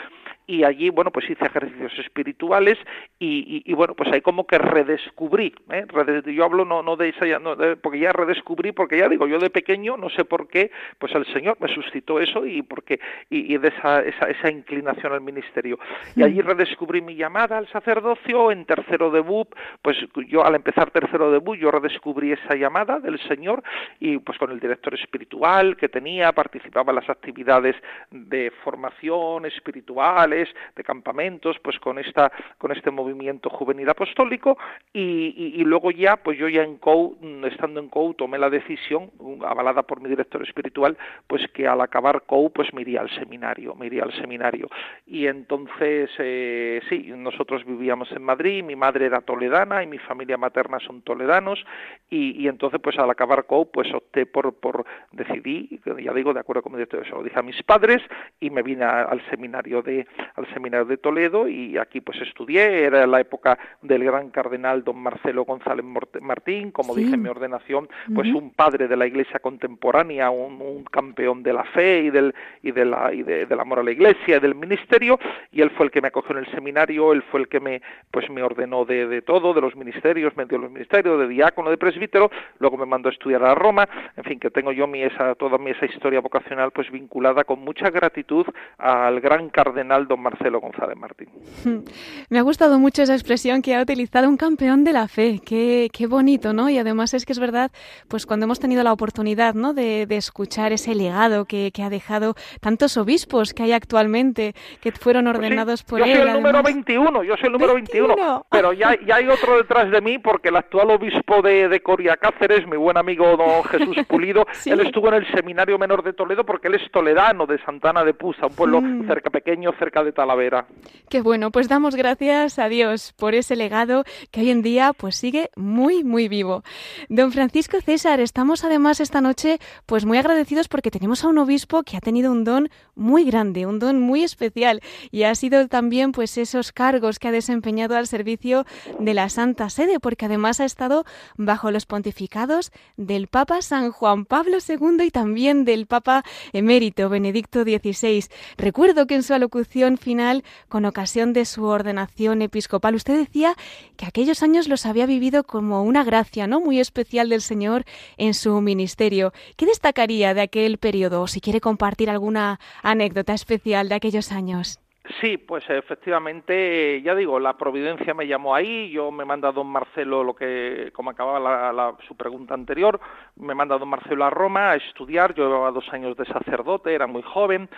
[0.46, 2.78] y allí bueno pues hice ejercicios espirituales
[3.18, 5.86] y, y, y bueno pues ahí como que redescubrí ¿eh?
[6.26, 9.38] yo hablo no no de esa no, de, porque ya redescubrí porque ya digo yo
[9.38, 13.54] de pequeño no sé por qué pues el Señor me suscitó eso y porque y,
[13.54, 15.78] y de esa, esa esa inclinación al ministerio
[16.16, 19.96] y allí redescubrí mi llamada al sacerdocio en tercero de BUP pues
[20.28, 23.62] yo al empezar tercero de BUP yo redescubrí descubrí esa llamada del Señor
[24.00, 27.76] y pues con el director espiritual que tenía, participaba en las actividades
[28.10, 34.58] de formación espirituales, de campamentos, pues con esta con este movimiento juvenil apostólico
[34.92, 39.10] y, luego ya pues yo ya en COU, estando en COU tomé la decisión,
[39.46, 43.74] avalada por mi director espiritual, pues que al acabar COU pues me iría al seminario,
[43.74, 44.68] me iría al seminario.
[45.06, 50.36] Y entonces eh, sí, nosotros vivíamos en Madrid, mi madre era toledana y mi familia
[50.36, 51.64] materna son toledanos
[52.10, 56.40] y, y, entonces pues al acabar COU pues opté por, por decidí, ya digo, de
[56.40, 58.02] acuerdo con mi director, eso lo dije a mis padres
[58.40, 62.84] y me vine a, al seminario de al seminario de Toledo y aquí pues estudié,
[62.84, 65.84] era la época del gran cardenal don Marcelo González
[66.20, 67.02] Martín, como sí.
[67.02, 68.38] dije en mi ordenación, pues uh -huh.
[68.38, 72.70] un padre de la iglesia contemporánea, un, un, campeón de la fe y del y
[72.70, 75.18] de la y de, del amor a la iglesia, y del ministerio
[75.50, 77.82] y él fue el que me acogió en el seminario, él fue el que me
[78.10, 81.70] pues me ordenó de, de todo, de los ministerios, me dio los ministerios, de diácono,
[81.74, 85.02] de presbítero, luego me mandó a estudiar a Roma, en fin, que tengo yo mi
[85.02, 88.46] esa, toda mi esa historia vocacional pues vinculada con mucha gratitud
[88.78, 91.28] al gran cardenal don Marcelo González Martín.
[92.30, 95.88] Me ha gustado mucho esa expresión que ha utilizado un campeón de la fe, qué,
[95.92, 96.70] qué bonito, ¿no?
[96.70, 97.70] Y además es que es verdad,
[98.08, 99.74] pues cuando hemos tenido la oportunidad, ¿no?
[99.74, 104.92] De, de escuchar ese legado que, que, ha dejado tantos obispos que hay actualmente, que
[104.92, 106.28] fueron ordenados pues sí, por yo él.
[106.28, 109.56] Soy el número 21, yo soy el número 21, 21 pero ya, ya hay otro
[109.56, 113.62] detrás de mí porque el actual obispo de, de Coria Cáceres, mi buen amigo don
[113.70, 114.70] Jesús Pulido, sí.
[114.70, 118.12] él estuvo en el Seminario Menor de Toledo porque él es toledano de Santana de
[118.12, 119.06] Pusa, un pueblo mm.
[119.06, 120.66] cerca pequeño, cerca de Talavera.
[121.08, 125.16] Qué bueno, pues damos gracias a Dios por ese legado que hoy en día pues
[125.16, 126.64] sigue muy muy vivo.
[127.08, 131.82] Don Francisco César, estamos además esta noche pues muy agradecidos porque tenemos a un obispo
[131.84, 136.12] que ha tenido un don muy grande, un don muy especial y ha sido también
[136.12, 138.64] pues esos cargos que ha desempeñado al servicio
[138.98, 141.04] de la Santa Sede porque además ha estado
[141.46, 147.62] bajo los pontificados del Papa San Juan Pablo II y también del Papa emérito Benedicto
[147.62, 148.24] XVI.
[148.56, 153.56] Recuerdo que en su alocución final, con ocasión de su ordenación episcopal, usted decía
[153.96, 156.60] que aquellos años los había vivido como una gracia, ¿no?
[156.60, 157.84] Muy especial del Señor
[158.16, 159.32] en su ministerio.
[159.56, 161.22] ¿Qué destacaría de aquel periodo?
[161.22, 164.80] O si quiere compartir alguna anécdota especial de aquellos años.
[165.20, 170.24] Sí, pues efectivamente, ya digo, la providencia me llamó ahí, yo me manda don Marcelo
[170.24, 172.98] lo que, como acababa su pregunta anterior,
[173.36, 177.06] me manda don Marcelo a Roma a estudiar, yo llevaba dos años de sacerdote, era
[177.06, 177.68] muy joven,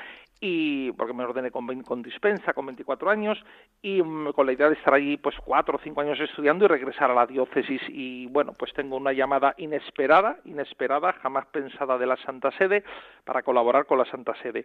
[0.41, 3.39] y porque me ordené con, con dispensa con 24 años
[3.83, 6.69] y mm, con la idea de estar allí pues cuatro o cinco años estudiando y
[6.69, 7.81] regresar a la diócesis.
[7.89, 12.85] Y bueno pues tengo una llamada inesperada inesperada jamás pensada de la Santa Sede
[13.25, 14.65] para colaborar con la Santa Sede.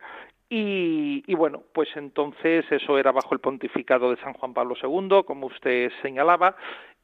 [0.50, 5.24] Y, y bueno pues entonces eso era bajo el pontificado de San Juan Pablo II
[5.26, 6.56] como usted señalaba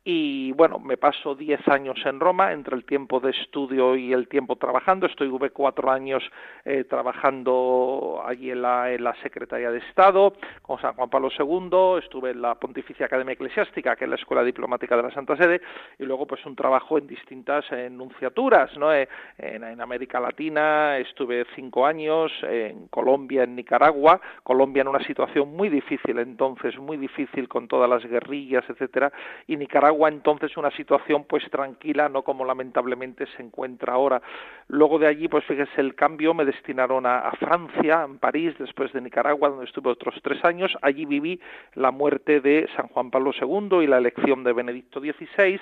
[0.09, 4.29] y bueno, me paso 10 años en Roma, entre el tiempo de estudio y el
[4.29, 5.05] tiempo trabajando.
[5.05, 6.23] Estuve cuatro años
[6.63, 11.99] eh, trabajando allí en la, en la Secretaría de Estado con San Juan Pablo II,
[12.01, 15.59] estuve en la Pontificia Academia Eclesiástica, que es la Escuela Diplomática de la Santa Sede,
[15.99, 18.93] y luego pues un trabajo en distintas enunciaturas, ¿no?
[18.93, 25.03] Eh, en, en, América Latina estuve cinco años, en Colombia, en Nicaragua, Colombia en una
[25.03, 29.11] situación muy difícil entonces, muy difícil con todas las guerrillas, etcétera,
[29.47, 34.21] y Nicaragua entonces una situación pues tranquila, no como lamentablemente se encuentra ahora.
[34.67, 38.93] Luego de allí, pues fíjese el cambio, me destinaron a, a Francia, en París, después
[38.93, 40.71] de Nicaragua, donde estuve otros tres años.
[40.81, 41.39] Allí viví
[41.73, 45.59] la muerte de San Juan Pablo II y la elección de Benedicto XVI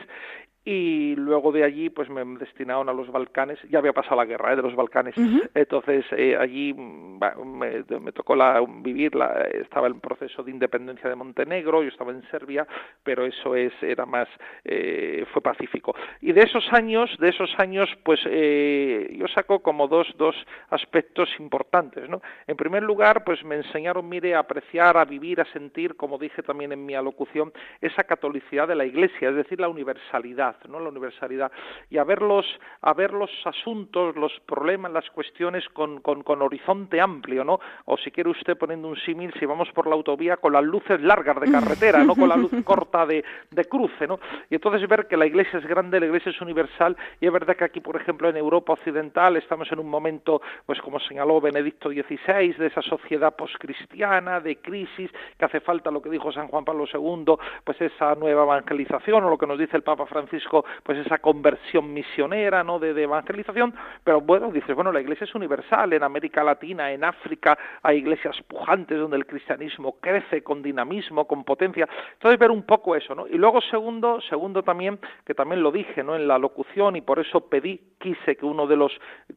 [0.66, 3.60] y luego de allí pues me destinaron a los Balcanes.
[3.70, 4.56] Ya había pasado la guerra ¿eh?
[4.56, 5.16] de los Balcanes.
[5.54, 11.16] Entonces eh, allí me, me, tocó la, vivir la, estaba el proceso de independencia de
[11.16, 12.68] Montenegro yo estaba en Serbia
[13.04, 14.28] pero eso es era más
[14.64, 15.96] eh, fue pacífico.
[16.22, 20.36] Y de esos años de esos años pues eh, yo saco como dos dos
[20.72, 25.46] aspectos importantes no en primer lugar pues me enseñaron mire a apreciar a vivir a
[25.46, 29.70] sentir como dije también en mi alocución esa catolicidad de la Iglesia es decir la
[29.70, 30.80] universalidad ¿no?
[30.80, 31.52] La universalidad
[31.90, 32.46] y a ver los,
[32.82, 37.60] a ver los asuntos, los problemas, las cuestiones con, con, con horizonte amplio, ¿no?
[37.86, 41.02] O si quiere usted poniendo un símil, si vamos por la autovía con las luces
[41.02, 44.20] largas de carretera, no con la luz corta de, de cruce, ¿no?
[44.50, 47.56] Y entonces ver que la iglesia es grande, la iglesia es universal y es verdad
[47.56, 51.90] que aquí, por ejemplo, en Europa occidental estamos en un momento, pues como señaló Benedicto
[51.90, 56.66] XVI, de esa sociedad poscristiana, de crisis, que hace falta lo que dijo San Juan
[56.66, 60.45] Pablo II, pues esa nueva evangelización o lo que nos dice el Papa Francisco
[60.84, 62.80] pues esa conversión misionera, ¿no?
[62.80, 67.58] De, evangelización, pero bueno, dices, bueno, la iglesia es universal, en América Latina, en África,
[67.84, 71.88] hay iglesias pujantes donde el cristianismo crece con dinamismo, con potencia.
[72.14, 73.28] Entonces ver un poco eso, ¿no?
[73.28, 76.16] Y luego segundo, segundo también, que también lo dije, ¿no?
[76.16, 78.92] En la locución y por eso pedí, quise que uno de los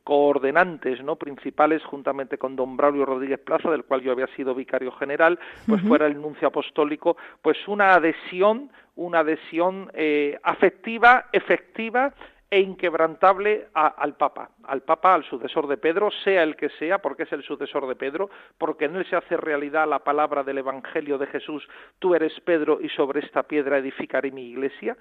[0.04, 1.16] coordenantes, ¿no?
[1.16, 5.82] Principales, juntamente con don Braulio Rodríguez Plaza, del cual yo había sido vicario general, pues
[5.82, 12.12] fuera el nuncio apostólico, pues una adhesión una adhesión eh, afectiva, efectiva
[12.50, 17.24] e inquebrantable al Papa, al Papa, al sucesor de Pedro, sea el que sea, porque
[17.24, 21.18] es el sucesor de Pedro, porque en él se hace realidad la palabra del Evangelio
[21.18, 24.96] de Jesús, tú eres Pedro y sobre esta piedra edificaré mi iglesia.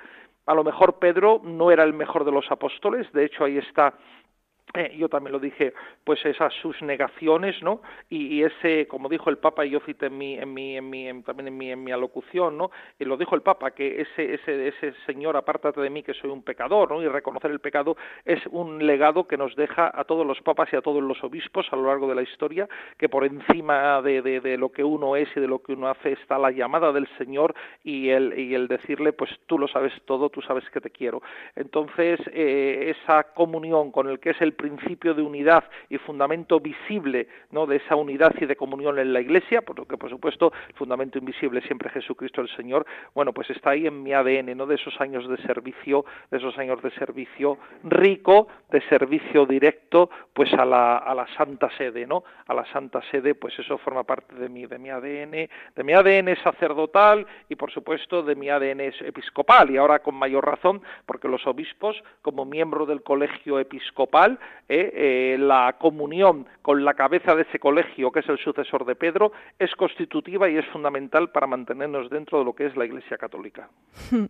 [0.46, 3.94] A lo mejor Pedro no era el mejor de los apóstoles, de hecho ahí está
[4.74, 7.82] eh, yo también lo dije, pues esas sus negaciones, ¿no?
[8.10, 11.24] Y, ese, como dijo el Papa, y yo cité en mi, en mi, en mi,
[11.24, 12.70] también en mi, en mi alocución, ¿no?
[13.00, 16.30] Y lo dijo el Papa, que ese, ese, ese señor, apártate de mí que soy
[16.30, 17.02] un pecador, ¿no?
[17.02, 20.76] Y reconocer el pecado es un legado que nos deja a todos los papas y
[20.76, 24.42] a todos los obispos a lo largo de la historia, que por encima de, de,
[24.42, 27.08] de lo que uno es y de lo que uno hace está la llamada del
[27.18, 30.90] Señor y el, y el decirle, pues tú lo sabes todo, tú sabes que te
[30.90, 31.22] quiero.
[31.56, 37.30] Entonces, eh, esa comunión con el que es el principio de unidad y fundamento visible
[37.52, 37.66] ¿no?
[37.66, 41.62] de esa unidad y de comunión en la Iglesia, porque por supuesto el fundamento invisible
[41.62, 44.66] siempre Jesucristo el Señor, bueno, pues está ahí en mi ADN, ¿no?
[44.66, 50.52] de esos años de servicio, de esos años de servicio rico, de servicio directo, pues
[50.54, 52.24] a la, a la Santa Sede, ¿no?
[52.48, 55.94] A la Santa Sede, pues eso forma parte de mi, de mi ADN, de mi
[55.94, 61.28] ADN sacerdotal y por supuesto de mi ADN episcopal, y ahora con mayor razón, porque
[61.28, 64.40] los obispos, como miembro del colegio episcopal,
[64.70, 64.92] ¿eh?
[64.94, 69.32] Eh, la comunión con la cabeza de ese colegio, que es el sucesor de Pedro,
[69.58, 73.70] es constitutiva y es fundamental para mantenernos dentro de lo que es la Iglesia Católica.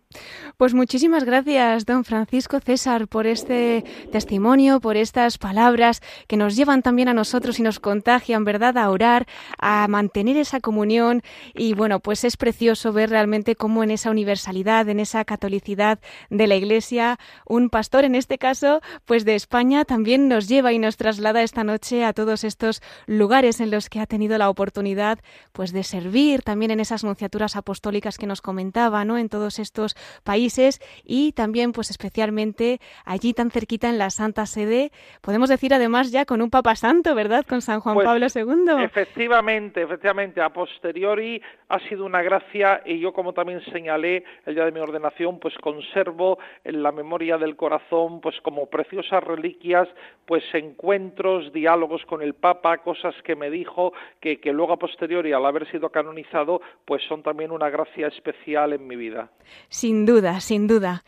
[0.56, 6.82] Pues muchísimas gracias, don Francisco César, por este testimonio, por estas palabras que nos llevan
[6.82, 9.26] también a nosotros y nos contagian, ¿verdad?, a orar,
[9.58, 11.22] a mantener esa comunión.
[11.54, 16.46] Y bueno, pues es precioso ver realmente cómo en esa universalidad, en esa catolicidad de
[16.46, 20.78] la Iglesia, un pastor, en este caso, pues de España, también también nos lleva y
[20.78, 25.18] nos traslada esta noche a todos estos lugares en los que ha tenido la oportunidad
[25.52, 29.18] pues de servir también en esas nunciaturas apostólicas que nos comentaba, ¿no?
[29.18, 34.92] En todos estos países y también pues especialmente allí tan cerquita en la Santa Sede,
[35.20, 37.44] podemos decir además ya con un Papa Santo, ¿verdad?
[37.46, 38.82] Con San Juan Pues, Pablo II.
[38.82, 44.64] Efectivamente, efectivamente, a posteriori ha sido una gracia y yo como también señalé el día
[44.64, 49.86] de mi ordenación, pues conservo en la memoria del corazón, pues como preciosas reliquias,
[50.26, 55.32] pues encuentros, diálogos con el Papa, cosas que me dijo, que, que luego a posteriori,
[55.32, 59.30] al haber sido canonizado, pues son también una gracia especial en mi vida.
[59.68, 61.02] Sin duda, sin duda.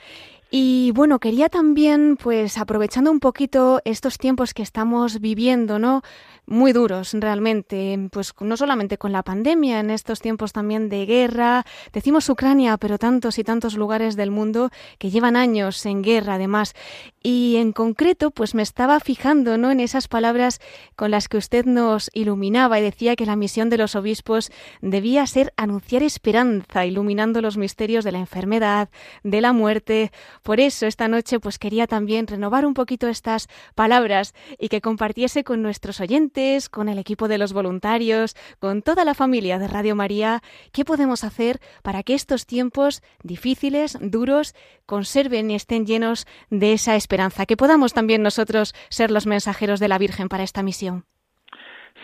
[0.52, 6.02] Y bueno, quería también, pues aprovechando un poquito estos tiempos que estamos viviendo, ¿no?
[6.44, 11.64] Muy duros realmente, pues no solamente con la pandemia, en estos tiempos también de guerra,
[11.92, 16.74] decimos Ucrania, pero tantos y tantos lugares del mundo que llevan años en guerra además.
[17.22, 19.70] Y en concreto, pues me estaba fijando, ¿no?
[19.70, 20.60] En esas palabras
[20.96, 25.24] con las que usted nos iluminaba y decía que la misión de los obispos debía
[25.28, 28.88] ser anunciar esperanza, iluminando los misterios de la enfermedad,
[29.22, 30.10] de la muerte,
[30.42, 35.44] por eso esta noche pues quería también renovar un poquito estas palabras y que compartiese
[35.44, 39.94] con nuestros oyentes, con el equipo de los voluntarios, con toda la familia de Radio
[39.94, 44.54] María, qué podemos hacer para que estos tiempos difíciles, duros,
[44.86, 49.88] conserven y estén llenos de esa esperanza, que podamos también nosotros ser los mensajeros de
[49.88, 51.09] la Virgen para esta misión.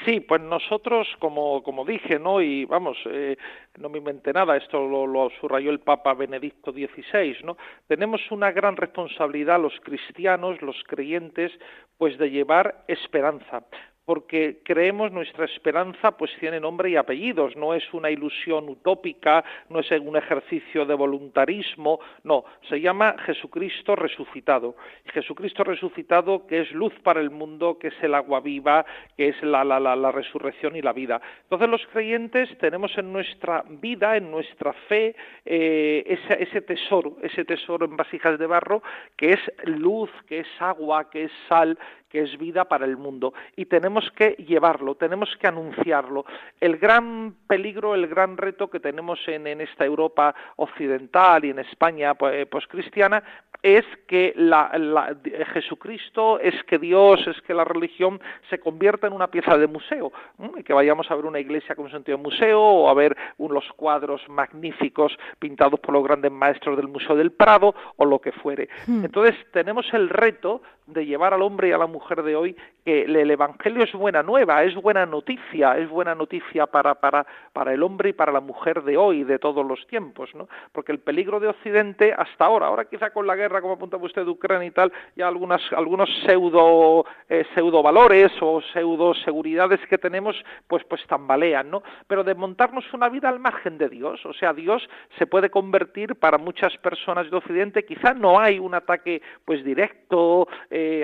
[0.05, 2.41] Sí, pues nosotros, como, como dije, ¿no?
[2.41, 3.37] Y vamos, eh,
[3.79, 7.57] no me inventé nada, esto lo, lo, subrayó el Papa Benedicto XVI, ¿no?
[7.89, 11.53] Tenemos una gran responsabilidad los cristianos, los creyentes,
[11.99, 13.65] pues de llevar esperanza
[14.07, 19.81] porque creemos nuestra esperanza pues tiene nombre y apellidos, no es una ilusión utópica, no
[19.81, 24.77] es un ejercicio de voluntarismo, no, se llama Jesucristo resucitado.
[25.07, 29.43] Jesucristo resucitado que es luz para el mundo, que es el agua viva, que es
[29.43, 31.21] la, la, la, la resurrección y la vida.
[31.43, 37.45] Entonces los creyentes tenemos en nuestra vida, en nuestra fe, eh, ese, ese tesoro, ese
[37.45, 38.83] tesoro en vasijas de barro,
[39.17, 41.77] que es luz, que es agua, que es sal,
[42.09, 46.25] que es vida para el mundo y tenemos que llevarlo, tenemos que anunciarlo.
[46.61, 51.59] El gran peligro, el gran reto que tenemos en, en esta Europa occidental y en
[51.61, 53.23] España pues, cristiana
[53.63, 55.17] es que la, la,
[55.53, 60.13] Jesucristo, es que Dios, es que la religión se convierta en una pieza de museo,
[60.57, 63.17] y que vayamos a ver una iglesia con un sentido de museo o a ver
[63.39, 68.33] unos cuadros magníficos pintados por los grandes maestros del Museo del Prado o lo que
[68.33, 68.69] fuere.
[68.87, 69.05] Hmm.
[69.05, 73.03] Entonces tenemos el reto de llevar al hombre y a la mujer de hoy que
[73.03, 77.83] el Evangelio es buena nueva, es buena noticia, es buena noticia para, para, para el
[77.83, 80.49] hombre y para la mujer de hoy, de todos los tiempos, ¿no?
[80.71, 84.25] Porque el peligro de Occidente hasta ahora, ahora quizá con la guerra, como apuntaba usted,
[84.25, 89.99] de Ucrania y tal, ya algunas, algunos pseudo, eh, pseudo valores o pseudo seguridades que
[89.99, 90.37] tenemos,
[90.69, 91.83] pues, pues tambalean, ¿no?
[92.07, 96.15] Pero de montarnos una vida al margen de Dios, o sea, Dios se puede convertir
[96.15, 100.47] para muchas personas de Occidente, quizá no hay un ataque, pues, directo,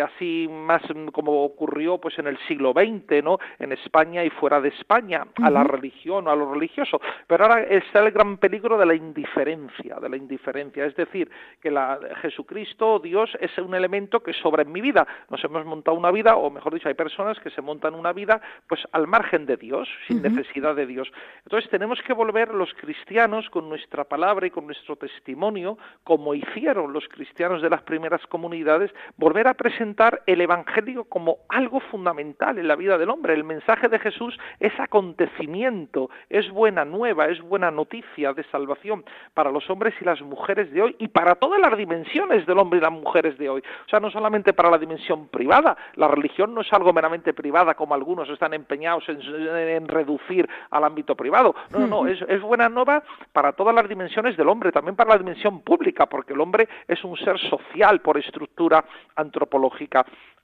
[0.03, 0.83] así más
[1.13, 3.39] como ocurrió pues en el siglo XX, ¿no?
[3.59, 7.01] En España y fuera de España, a la religión o a lo religioso.
[7.27, 10.85] Pero ahora está el gran peligro de la indiferencia, de la indiferencia.
[10.85, 11.31] Es decir,
[11.61, 15.07] que la, Jesucristo, Dios, es un elemento que sobra en mi vida.
[15.31, 18.41] Nos hemos montado una vida, o mejor dicho, hay personas que se montan una vida
[18.69, 20.33] pues al margen de Dios, sin uh -huh.
[20.33, 21.11] necesidad de Dios.
[21.45, 26.93] Entonces tenemos que volver los cristianos con nuestra palabra y con nuestro testimonio, como hicieron
[26.93, 32.67] los cristianos de las primeras comunidades, volver a presentar el Evangelio como algo fundamental en
[32.67, 33.33] la vida del hombre.
[33.33, 39.53] El mensaje de Jesús es acontecimiento, es buena nueva, es buena noticia de salvación para
[39.53, 42.83] los hombres y las mujeres de hoy y para todas las dimensiones del hombre y
[42.83, 43.63] las mujeres de hoy.
[43.87, 47.75] O sea, no solamente para la dimensión privada, la religión no es algo meramente privada
[47.75, 51.55] como algunos están empeñados en, en reducir al ámbito privado.
[51.71, 55.11] No, no, no, es, es buena nueva para todas las dimensiones del hombre, también para
[55.11, 59.52] la dimensión pública, porque el hombre es un ser social por estructura antropológica.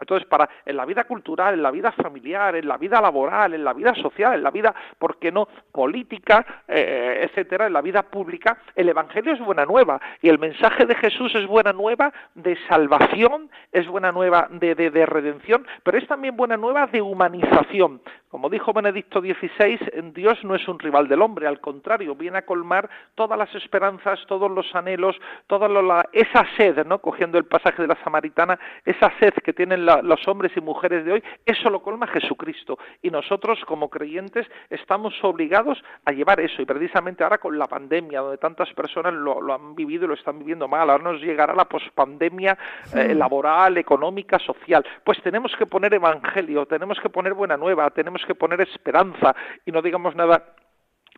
[0.00, 3.64] Entonces, para en la vida cultural, en la vida familiar, en la vida laboral, en
[3.64, 8.02] la vida social, en la vida, ¿por qué no?, política, eh, etcétera, en la vida
[8.02, 12.56] pública, el Evangelio es buena nueva y el mensaje de Jesús es buena nueva de
[12.68, 18.00] salvación, es buena nueva de, de, de redención, pero es también buena nueva de humanización.
[18.28, 19.78] Como dijo Benedicto XVI,
[20.12, 24.20] Dios no es un rival del hombre, al contrario, viene a colmar todas las esperanzas,
[24.26, 25.16] todos los anhelos,
[25.46, 26.98] toda la, esa sed, ¿no?
[26.98, 31.04] cogiendo el pasaje de la samaritana, esa esa sed que tienen los hombres y mujeres
[31.04, 32.78] de hoy, eso lo colma Jesucristo.
[33.02, 36.60] Y nosotros, como creyentes, estamos obligados a llevar eso.
[36.62, 40.38] Y precisamente ahora con la pandemia, donde tantas personas lo, han vivido y lo están
[40.38, 42.58] viviendo mal, ahora nos llegará la pospandemia
[42.94, 44.84] eh, laboral, económica, social.
[45.04, 49.34] Pues tenemos que poner evangelio, tenemos que poner buena nueva, tenemos que poner esperanza
[49.64, 50.54] y no digamos nada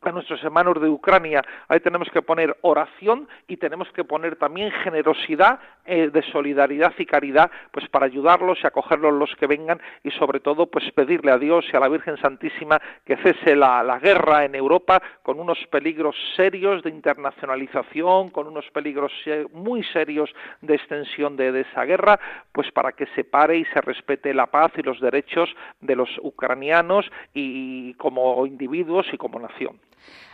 [0.09, 4.71] a nuestros hermanos de Ucrania, ahí tenemos que poner oración y tenemos que poner también
[4.71, 10.11] generosidad eh, de solidaridad y caridad, pues para ayudarlos y acogerlos los que vengan y
[10.13, 14.47] sobre todo pues pedirle a Dios y a la Virgen Santísima que cese la, guerra
[14.47, 19.13] en Europa con unos peligros serios de internacionalización, con unos peligros
[19.53, 20.31] muy serios
[20.63, 22.19] de extensión de, de esa guerra,
[22.53, 26.09] pues para que se pare y se respete la paz y los derechos de los
[26.23, 29.79] ucranianos y como individuos y como nación.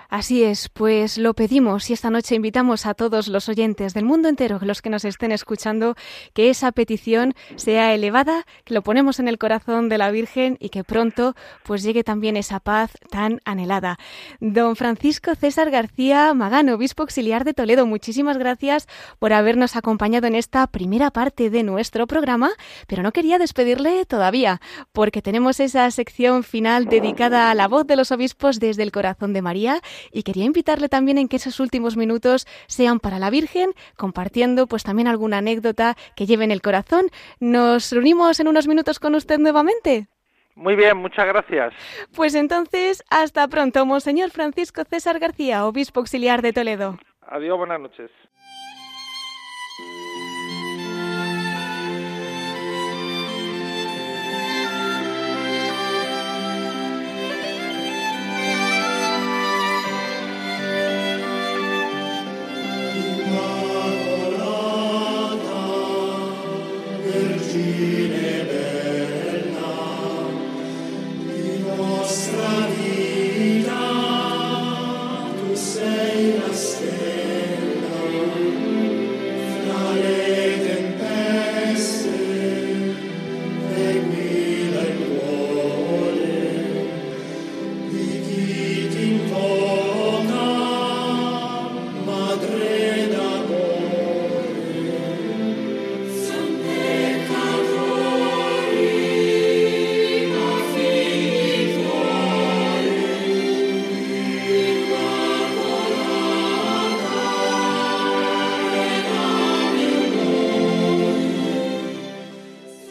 [0.08, 4.28] Así es, pues lo pedimos y esta noche invitamos a todos los oyentes del mundo
[4.28, 5.96] entero, los que nos estén escuchando,
[6.32, 10.68] que esa petición sea elevada, que lo ponemos en el corazón de la Virgen y
[10.68, 11.34] que pronto
[11.64, 13.98] pues llegue también esa paz tan anhelada.
[14.40, 18.86] Don Francisco César García Magano, obispo auxiliar de Toledo, muchísimas gracias
[19.18, 22.50] por habernos acompañado en esta primera parte de nuestro programa,
[22.86, 24.60] pero no quería despedirle todavía,
[24.92, 29.32] porque tenemos esa sección final dedicada a la voz de los obispos desde el corazón
[29.32, 29.80] de María
[30.12, 34.82] y quería invitarle también en que esos últimos minutos sean para la Virgen, compartiendo pues
[34.82, 37.06] también alguna anécdota que lleve en el corazón.
[37.40, 40.08] ¿Nos reunimos en unos minutos con usted nuevamente?
[40.54, 41.74] Muy bien, muchas gracias.
[42.14, 46.98] Pues entonces, hasta pronto, Monseñor Francisco César García, obispo auxiliar de Toledo.
[47.28, 48.10] Adiós, buenas noches.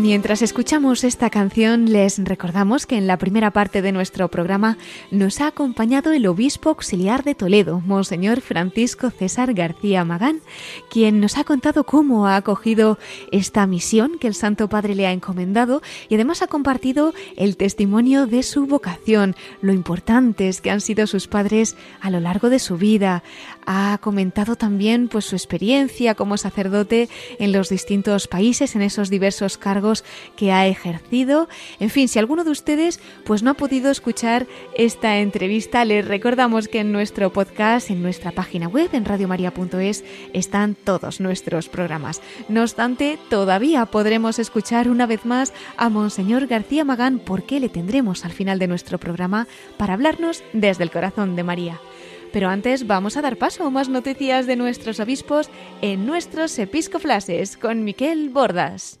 [0.00, 4.78] Mientras escuchamos esta canción, les recordamos que en la primera parte de nuestro programa
[5.10, 10.40] nos ha acompañado el obispo auxiliar de Toledo, Monseñor Francisco César García Magán,
[10.88, 12.96] quien nos ha contado cómo ha acogido
[13.32, 18.26] esta misión que el Santo Padre le ha encomendado y además ha compartido el testimonio
[18.26, 22.76] de su vocación, lo importantes que han sido sus padres a lo largo de su
[22.76, 23.24] vida.
[23.70, 29.58] Ha comentado también pues su experiencia como sacerdote en los distintos países, en esos diversos
[29.58, 30.04] cargos
[30.36, 31.50] que ha ejercido.
[31.78, 36.66] En fin, si alguno de ustedes pues no ha podido escuchar esta entrevista, les recordamos
[36.66, 40.02] que en nuestro podcast, en nuestra página web, en radiomaria.es,
[40.32, 42.22] están todos nuestros programas.
[42.48, 48.24] No obstante, todavía podremos escuchar una vez más a Monseñor García Magán porque le tendremos
[48.24, 49.46] al final de nuestro programa
[49.76, 51.78] para hablarnos desde el corazón de María.
[52.32, 55.50] Pero antes vamos a dar paso a más noticias de nuestros obispos
[55.82, 59.00] en nuestros episcoflases con Miquel Bordas.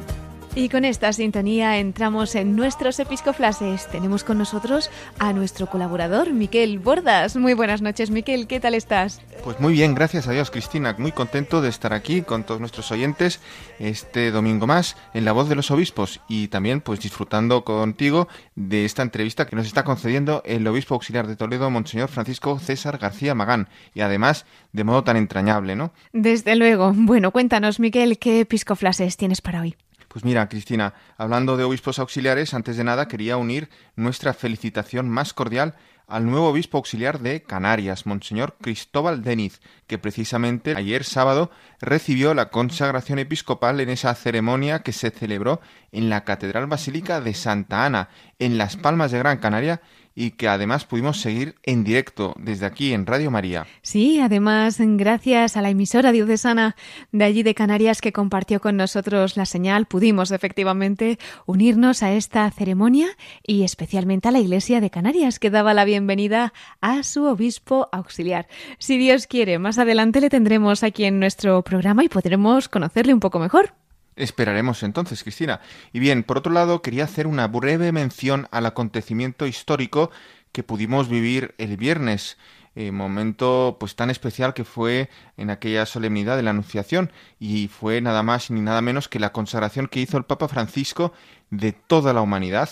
[0.53, 3.87] Y con esta sintonía entramos en nuestros episcoflases.
[3.87, 7.37] Tenemos con nosotros a nuestro colaborador, Miquel Bordas.
[7.37, 8.47] Muy buenas noches, Miquel.
[8.47, 9.21] ¿Qué tal estás?
[9.45, 10.93] Pues muy bien, gracias a Dios, Cristina.
[10.97, 13.39] Muy contento de estar aquí con todos nuestros oyentes
[13.79, 18.83] este domingo más en La Voz de los Obispos y también pues disfrutando contigo de
[18.83, 23.33] esta entrevista que nos está concediendo el obispo auxiliar de Toledo, Monseñor Francisco César García
[23.35, 23.69] Magán.
[23.93, 25.93] Y además de modo tan entrañable, ¿no?
[26.11, 26.91] Desde luego.
[26.93, 29.77] Bueno, cuéntanos, Miquel, ¿qué episcoflases tienes para hoy?
[30.11, 35.33] Pues mira, Cristina, hablando de obispos auxiliares, antes de nada quería unir nuestra felicitación más
[35.33, 41.49] cordial al nuevo obispo auxiliar de Canarias, Monseñor Cristóbal Deniz, que precisamente ayer sábado
[41.79, 45.61] recibió la consagración episcopal en esa ceremonia que se celebró
[45.93, 49.81] en la Catedral Basílica de Santa Ana, en Las Palmas de Gran Canaria,
[50.15, 53.65] y que además pudimos seguir en directo desde aquí en Radio María.
[53.81, 56.75] Sí, además gracias a la emisora diocesana
[57.11, 62.49] de allí de Canarias que compartió con nosotros la señal, pudimos efectivamente unirnos a esta
[62.51, 63.07] ceremonia
[63.45, 68.47] y especialmente a la Iglesia de Canarias que daba la bienvenida a su obispo auxiliar.
[68.79, 73.19] Si Dios quiere, más adelante le tendremos aquí en nuestro programa y podremos conocerle un
[73.19, 73.73] poco mejor.
[74.15, 75.61] Esperaremos entonces, Cristina.
[75.93, 80.11] Y bien, por otro lado, quería hacer una breve mención al acontecimiento histórico
[80.51, 82.37] que pudimos vivir el viernes,
[82.75, 87.99] eh, momento pues tan especial que fue en aquella solemnidad de la Anunciación y fue
[87.99, 91.13] nada más ni nada menos que la consagración que hizo el Papa Francisco
[91.49, 92.69] de toda la humanidad,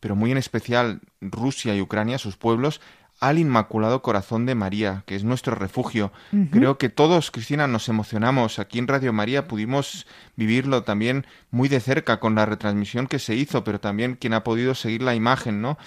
[0.00, 2.80] pero muy en especial Rusia y Ucrania, sus pueblos,
[3.20, 6.12] al Inmaculado Corazón de María, que es nuestro refugio.
[6.50, 8.58] Creo que todos, Cristina, nos emocionamos.
[8.58, 10.06] Aquí en Radio María pudimos
[10.36, 14.44] vivirlo también muy de cerca con la retransmisión que se hizo, pero también quien ha
[14.44, 15.78] podido seguir la imagen, ¿no?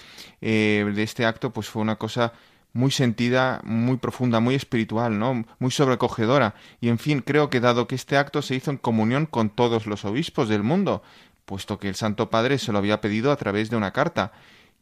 [0.42, 2.34] Eh, de este acto, pues fue una cosa
[2.74, 5.44] muy sentida, muy profunda, muy espiritual, ¿no?
[5.58, 6.54] Muy sobrecogedora.
[6.80, 9.86] Y en fin, creo que dado que este acto se hizo en comunión con todos
[9.86, 11.02] los obispos del mundo,
[11.44, 14.32] puesto que el Santo Padre se lo había pedido a través de una carta,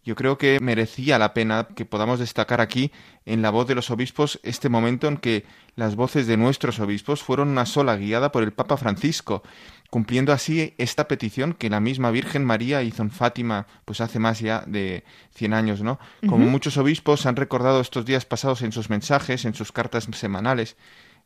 [0.03, 2.91] yo creo que merecía la pena que podamos destacar aquí
[3.27, 5.45] en la voz de los obispos este momento en que
[5.77, 9.43] las voces de nuestros obispos fueron una sola guiada por el Papa Francisco,
[9.91, 14.41] cumpliendo así esta petición que la misma Virgen María hizo en Fátima pues hace más
[14.41, 15.99] ya de 100 años, ¿no?
[16.27, 20.77] Como muchos obispos han recordado estos días pasados en sus mensajes, en sus cartas semanales,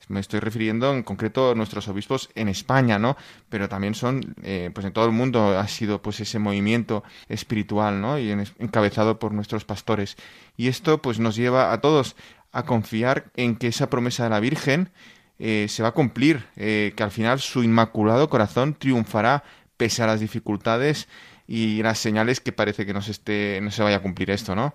[0.09, 3.17] me estoy refiriendo en concreto a nuestros obispos en España, ¿no?
[3.49, 8.01] Pero también son, eh, pues en todo el mundo ha sido pues ese movimiento espiritual,
[8.01, 8.19] ¿no?
[8.19, 10.17] Y encabezado por nuestros pastores.
[10.57, 12.17] Y esto pues nos lleva a todos
[12.53, 14.91] a confiar en que esa promesa de la Virgen
[15.39, 19.43] eh, se va a cumplir, eh, que al final su inmaculado corazón triunfará
[19.77, 21.09] pese a las dificultades
[21.49, 24.55] y las señales que parece que no se, esté, no se vaya a cumplir esto,
[24.55, 24.75] ¿no?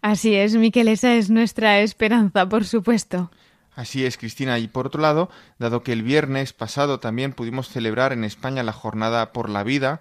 [0.00, 3.30] Así es, Miquel, esa es nuestra esperanza, por supuesto.
[3.78, 4.58] Así es, Cristina.
[4.58, 8.72] Y por otro lado, dado que el viernes pasado también pudimos celebrar en España la
[8.72, 10.00] jornada por la vida,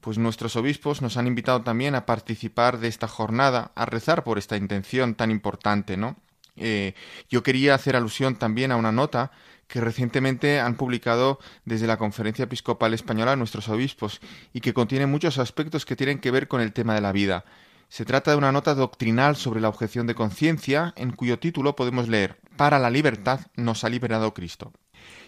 [0.00, 4.38] pues nuestros obispos nos han invitado también a participar de esta jornada, a rezar por
[4.38, 6.16] esta intención tan importante, ¿no?
[6.56, 6.94] Eh,
[7.28, 9.30] yo quería hacer alusión también a una nota
[9.68, 14.22] que recientemente han publicado desde la Conferencia Episcopal Española nuestros obispos
[14.54, 17.44] y que contiene muchos aspectos que tienen que ver con el tema de la vida.
[17.90, 22.08] Se trata de una nota doctrinal sobre la objeción de conciencia, en cuyo título podemos
[22.08, 24.72] leer Para la libertad nos ha liberado Cristo.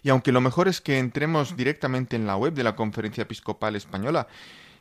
[0.02, 3.76] Y aunque lo mejor es que entremos directamente en la web de la Conferencia Episcopal
[3.76, 4.28] Española,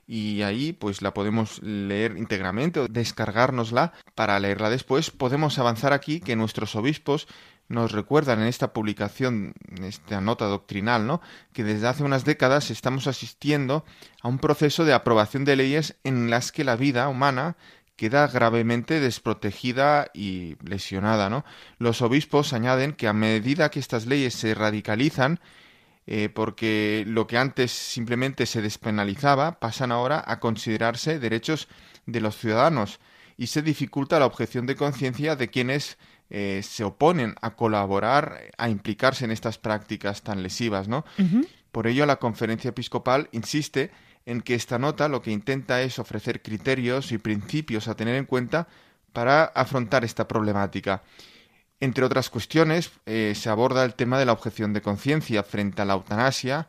[0.06, 6.20] y ahí pues la podemos leer íntegramente o descargárnosla para leerla después, podemos avanzar aquí
[6.20, 7.28] que nuestros obispos
[7.70, 11.22] nos recuerdan en esta publicación, en esta nota doctrinal, ¿no?
[11.54, 13.86] que desde hace unas décadas estamos asistiendo
[14.22, 17.56] a un proceso de aprobación de leyes en las que la vida humana
[17.96, 21.30] queda gravemente desprotegida y lesionada.
[21.30, 21.46] ¿no?
[21.78, 25.40] Los obispos añaden que a medida que estas leyes se radicalizan,
[26.06, 31.68] eh, porque lo que antes simplemente se despenalizaba, pasan ahora a considerarse derechos
[32.06, 33.00] de los ciudadanos
[33.38, 35.98] y se dificulta la objeción de conciencia de quienes
[36.30, 41.06] eh, se oponen a colaborar, a implicarse en estas prácticas tan lesivas, ¿no?
[41.72, 43.92] Por ello, la conferencia episcopal insiste
[44.26, 48.26] en que esta nota lo que intenta es ofrecer criterios y principios a tener en
[48.26, 48.68] cuenta
[49.12, 51.04] para afrontar esta problemática.
[51.80, 55.86] Entre otras cuestiones, eh, se aborda el tema de la objeción de conciencia frente a
[55.86, 56.68] la eutanasia,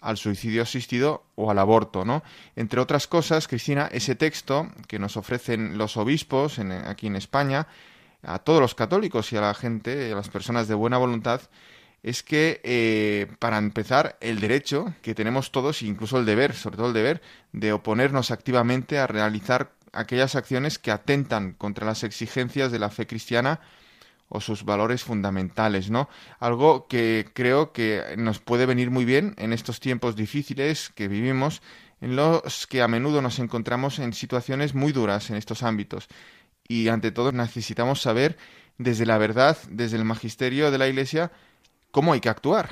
[0.00, 2.22] al suicidio asistido o al aborto, ¿no?
[2.54, 7.66] Entre otras cosas, Cristina, ese texto que nos ofrecen los obispos aquí en España
[8.22, 11.40] a todos los católicos y a la gente, a las personas de buena voluntad,
[12.02, 16.88] es que, eh, para empezar, el derecho que tenemos todos, incluso el deber, sobre todo
[16.88, 17.22] el deber,
[17.52, 23.06] de oponernos activamente a realizar aquellas acciones que atentan contra las exigencias de la fe
[23.06, 23.60] cristiana
[24.28, 26.08] o sus valores fundamentales, ¿no?
[26.40, 31.62] Algo que creo que nos puede venir muy bien en estos tiempos difíciles que vivimos,
[32.00, 36.08] en los que a menudo nos encontramos en situaciones muy duras en estos ámbitos.
[36.68, 38.36] Y ante todo necesitamos saber
[38.78, 41.30] desde la verdad, desde el magisterio de la Iglesia,
[41.96, 42.68] cómo hay que actuar.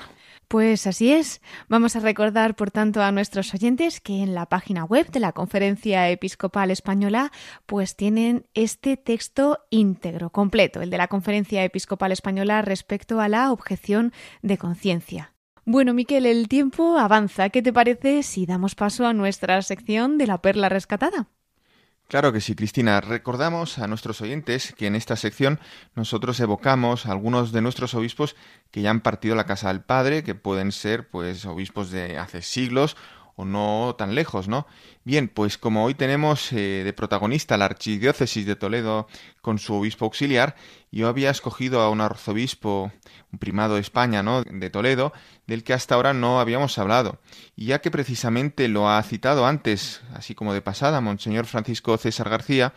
[0.49, 1.41] Pues así es.
[1.66, 5.33] Vamos a recordar, por tanto, a nuestros oyentes que en la página web de la
[5.33, 7.33] Conferencia Episcopal Española,
[7.64, 13.51] pues tienen este texto íntegro, completo, el de la Conferencia Episcopal Española respecto a la
[13.51, 14.12] objeción
[14.43, 15.33] de conciencia.
[15.64, 17.49] Bueno, Miquel, el tiempo avanza.
[17.49, 21.31] ¿Qué te parece si damos paso a nuestra sección de la perla rescatada?
[22.09, 23.00] Claro que sí, Cristina.
[23.00, 25.59] Recordamos a nuestros oyentes que en esta sección
[25.96, 28.36] nosotros evocamos a algunos de nuestros obispos
[28.70, 32.42] que ya han partido la casa del Padre, que pueden ser pues obispos de hace
[32.42, 32.96] siglos
[33.37, 34.66] o no tan lejos, ¿no?
[35.05, 39.09] Bien, pues como hoy tenemos eh, de protagonista la Archidiócesis de Toledo
[39.41, 40.55] con su obispo auxiliar,
[40.93, 42.93] yo había escogido a un arzobispo,
[43.32, 44.43] un primado de España, ¿no?
[44.43, 45.12] De Toledo,
[45.47, 47.18] del que hasta ahora no habíamos hablado.
[47.57, 52.30] Y ya que precisamente lo ha citado antes, así como de pasada, Monseñor Francisco César
[52.30, 52.72] García,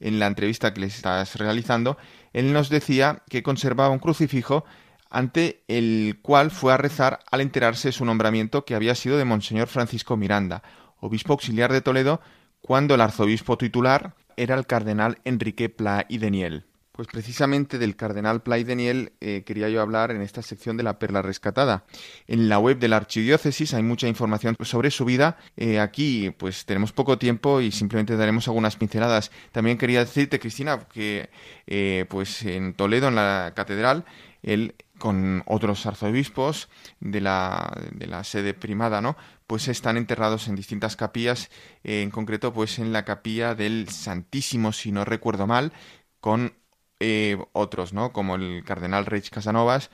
[0.00, 1.98] en la entrevista que le estás realizando,
[2.32, 4.64] él nos decía que conservaba un crucifijo
[5.10, 9.24] ante el cual fue a rezar al enterarse de su nombramiento que había sido de
[9.24, 10.62] Monseñor Francisco Miranda,
[11.00, 12.20] obispo auxiliar de Toledo,
[12.60, 16.64] cuando el arzobispo titular era el cardenal Enrique Pla y Deniel.
[16.98, 20.82] Pues precisamente del cardenal Pla y Deniel eh, quería yo hablar en esta sección de
[20.82, 21.84] la perla rescatada.
[22.26, 25.38] En la web de la archidiócesis hay mucha información sobre su vida.
[25.56, 29.30] Eh, aquí pues tenemos poco tiempo y simplemente daremos algunas pinceladas.
[29.52, 31.30] También quería decirte, Cristina, que
[31.68, 34.04] eh, pues en Toledo, en la catedral,
[34.42, 36.68] él con otros arzobispos
[37.00, 39.16] de la, de la sede primada, ¿no?
[39.46, 41.50] Pues están enterrados en distintas capillas,
[41.84, 45.72] eh, en concreto, pues en la capilla del Santísimo, si no recuerdo mal,
[46.20, 46.54] con
[47.00, 48.12] eh, otros, ¿no?
[48.12, 49.90] Como el cardenal Reich Casanovas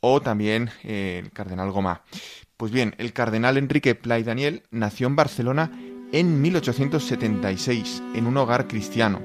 [0.00, 2.02] o también eh, el cardenal Gomá.
[2.56, 5.70] Pues bien, el cardenal Enrique Play Daniel nació en Barcelona
[6.12, 9.20] en 1876, en un hogar cristiano.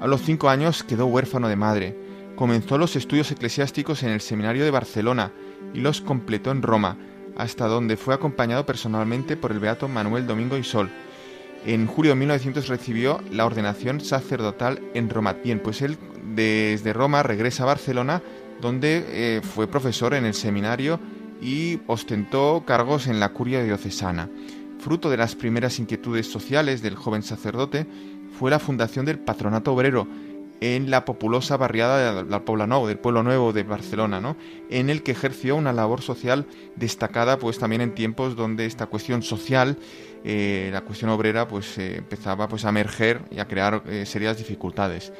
[0.00, 2.09] A los cinco años quedó huérfano de madre
[2.40, 5.30] Comenzó los estudios eclesiásticos en el Seminario de Barcelona
[5.74, 6.96] y los completó en Roma,
[7.36, 10.88] hasta donde fue acompañado personalmente por el beato Manuel Domingo y Sol.
[11.66, 15.34] En julio de 1900 recibió la ordenación sacerdotal en Roma.
[15.34, 15.98] Bien, pues él
[16.34, 18.22] desde Roma regresa a Barcelona,
[18.62, 20.98] donde eh, fue profesor en el seminario
[21.42, 24.30] y ostentó cargos en la curia diocesana.
[24.78, 27.86] Fruto de las primeras inquietudes sociales del joven sacerdote
[28.38, 30.08] fue la fundación del Patronato Obrero,
[30.60, 34.36] en la populosa barriada del Pueblo Nuevo de Barcelona, ¿no?
[34.68, 36.46] en el que ejerció una labor social
[36.76, 39.78] destacada pues también en tiempos donde esta cuestión social,
[40.24, 44.36] eh, la cuestión obrera, pues eh, empezaba pues a emerger y a crear eh, serias
[44.36, 45.12] dificultades.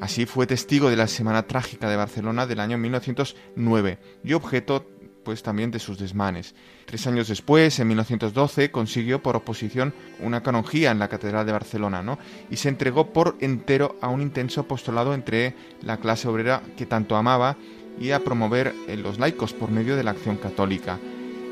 [0.00, 4.86] Así fue testigo de la Semana Trágica de Barcelona del año 1909 y objeto
[5.24, 6.54] pues también de sus desmanes.
[6.84, 12.02] Tres años después, en 1912, consiguió por oposición una canonjía en la Catedral de Barcelona,
[12.02, 12.18] ¿no?
[12.50, 17.16] Y se entregó por entero a un intenso apostolado entre la clase obrera que tanto
[17.16, 17.56] amaba
[17.98, 20.98] y a promover los laicos por medio de la acción católica.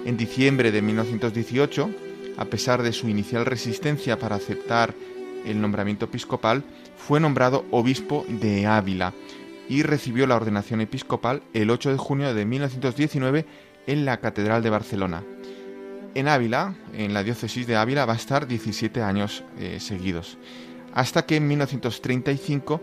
[0.05, 1.91] En diciembre de 1918,
[2.37, 4.95] a pesar de su inicial resistencia para aceptar
[5.45, 6.65] el nombramiento episcopal,
[6.97, 9.13] fue nombrado obispo de Ávila
[9.69, 13.47] y recibió la ordenación episcopal el 8 de junio de 1919
[13.87, 15.23] en la Catedral de Barcelona.
[16.15, 20.37] En Ávila, en la diócesis de Ávila, va a estar 17 años eh, seguidos,
[20.93, 22.81] hasta que en 1935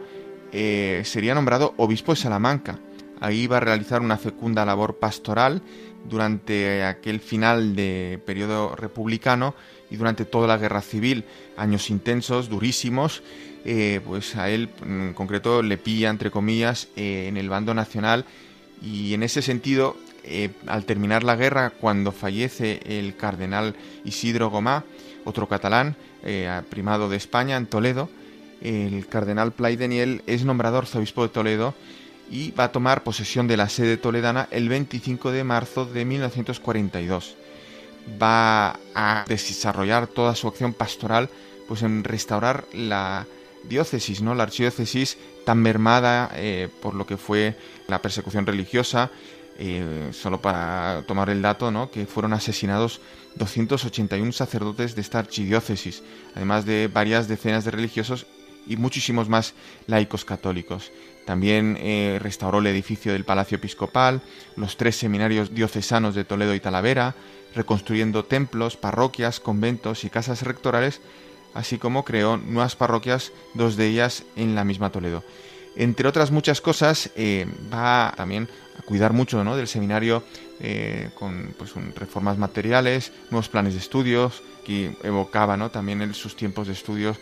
[0.51, 2.79] eh, sería nombrado obispo de Salamanca.
[3.19, 5.61] Ahí va a realizar una fecunda labor pastoral
[6.07, 9.53] durante aquel final de periodo republicano
[9.89, 11.25] y durante toda la guerra civil,
[11.57, 13.23] años intensos, durísimos,
[13.65, 18.25] eh, pues a él en concreto le pilla, entre comillas, eh, en el bando nacional.
[18.81, 23.75] Y en ese sentido, eh, al terminar la guerra, cuando fallece el cardenal
[24.05, 24.85] Isidro Gomá,
[25.25, 25.95] otro catalán,
[26.69, 28.09] primado de España en Toledo,
[28.61, 31.73] el cardenal Play Daniel es nombrado arzobispo de Toledo
[32.29, 37.35] y va a tomar posesión de la sede toledana el 25 de marzo de 1942.
[38.21, 41.29] Va a desarrollar toda su acción pastoral
[41.67, 43.27] pues en restaurar la
[43.63, 44.33] diócesis, ¿no?
[44.33, 47.55] La archidiócesis tan mermada eh, por lo que fue
[47.87, 49.11] la persecución religiosa,
[49.57, 51.91] eh, solo para tomar el dato, ¿no?
[51.91, 53.01] Que fueron asesinados
[53.35, 56.01] 281 sacerdotes de esta archidiócesis,
[56.35, 58.25] además de varias decenas de religiosos
[58.65, 59.53] y muchísimos más
[59.87, 60.91] laicos católicos.
[61.25, 64.21] También eh, restauró el edificio del Palacio Episcopal,
[64.55, 67.15] los tres seminarios diocesanos de Toledo y Talavera,
[67.55, 71.01] reconstruyendo templos, parroquias, conventos y casas rectorales
[71.53, 75.23] así como creó nuevas parroquias, dos de ellas en la misma Toledo.
[75.75, 79.55] Entre otras muchas cosas, eh, va también a cuidar mucho ¿no?
[79.55, 80.23] del seminario
[80.59, 85.69] eh, con pues, reformas materiales, nuevos planes de estudios, que evocaba ¿no?
[85.71, 87.17] también sus tiempos de estudios,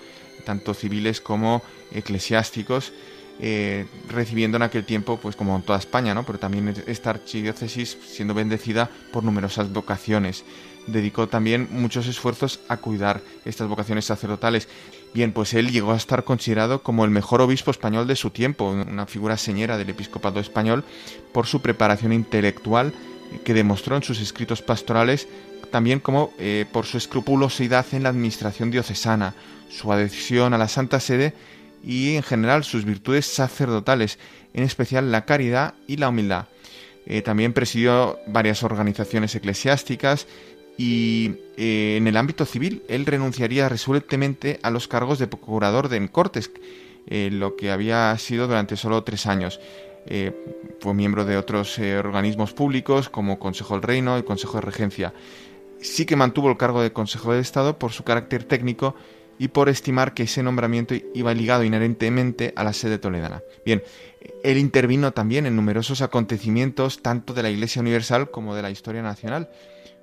[0.45, 1.61] tanto civiles como
[1.91, 2.93] eclesiásticos,
[3.39, 6.23] eh, recibiendo en aquel tiempo, pues como en toda España, ¿no?
[6.23, 10.43] pero también esta archidiócesis siendo bendecida por numerosas vocaciones.
[10.87, 14.69] Dedicó también muchos esfuerzos a cuidar estas vocaciones sacerdotales.
[15.13, 18.69] Bien, pues él llegó a estar considerado como el mejor obispo español de su tiempo,
[18.69, 20.83] una figura señera del episcopado español,
[21.33, 22.93] por su preparación intelectual
[23.43, 25.27] que demostró en sus escritos pastorales,
[25.71, 29.35] también como eh, por su escrupulosidad en la administración diocesana,
[29.69, 31.33] su adhesión a la Santa Sede
[31.83, 34.19] y en general sus virtudes sacerdotales,
[34.53, 36.47] en especial la caridad y la humildad.
[37.09, 40.27] Eh, también presidió varias organizaciones eclesiásticas
[40.77, 46.05] y eh, en el ámbito civil él renunciaría resueltamente a los cargos de procurador de
[46.09, 46.51] Cortes,
[47.07, 49.59] eh, lo que había sido durante solo tres años.
[50.79, 55.13] fue miembro de otros organismos públicos como Consejo del Reino y Consejo de Regencia.
[55.81, 58.95] Sí que mantuvo el cargo de Consejo de Estado por su carácter técnico
[59.39, 63.41] y por estimar que ese nombramiento iba ligado inherentemente a la sede toledana.
[63.65, 63.83] Bien,
[64.43, 69.01] él intervino también en numerosos acontecimientos tanto de la Iglesia Universal como de la historia
[69.01, 69.49] nacional.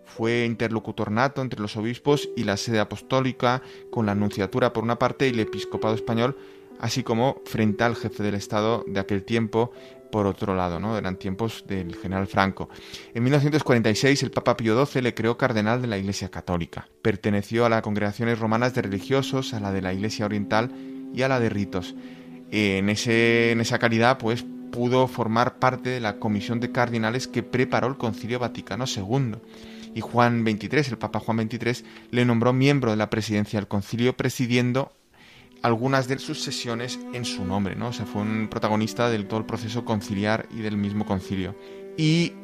[0.05, 4.99] Fue interlocutor nato entre los obispos y la sede apostólica, con la Anunciatura por una
[4.99, 6.37] parte y el episcopado español,
[6.85, 9.73] así como frente al jefe del Estado de aquel tiempo,
[10.13, 10.99] por otro lado, ¿no?
[10.99, 12.69] Eran tiempos del general Franco.
[13.15, 16.87] En 1946 el Papa Pío XII le creó cardenal de la Iglesia Católica.
[17.01, 20.73] Perteneció a las congregaciones romanas de religiosos, a la de la Iglesia Oriental
[21.15, 21.95] y a la de ritos.
[22.51, 27.43] En, ese, en esa calidad, pues, pudo formar parte de la comisión de cardinales que
[27.43, 29.37] preparó el Concilio Vaticano II.
[29.95, 34.19] Y Juan XXIII, el Papa Juan XXIII, le nombró miembro de la presidencia del concilio,
[34.19, 34.93] presidiendo
[35.65, 37.89] algunas de sus sesiones en su nombre, ¿no?
[37.89, 41.57] O sea, fue un protagonista del todo el proceso conciliar y del mismo concilio.
[41.97, 42.35] Y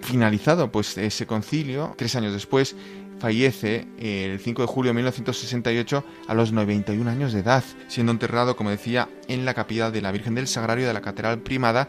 [0.00, 2.76] finalizado pues ese concilio, tres años después,
[3.18, 8.54] fallece el 5 de julio de 1968 a los 91 años de edad, siendo enterrado,
[8.54, 11.88] como decía, en la capilla de la Virgen del Sagrario de la Catedral Primada.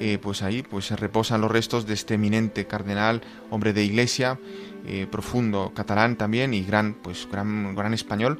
[0.00, 4.38] Eh, pues ahí pues reposan los restos de este eminente cardenal, hombre de iglesia,
[4.86, 8.38] eh, profundo catalán también y gran, pues gran, gran español,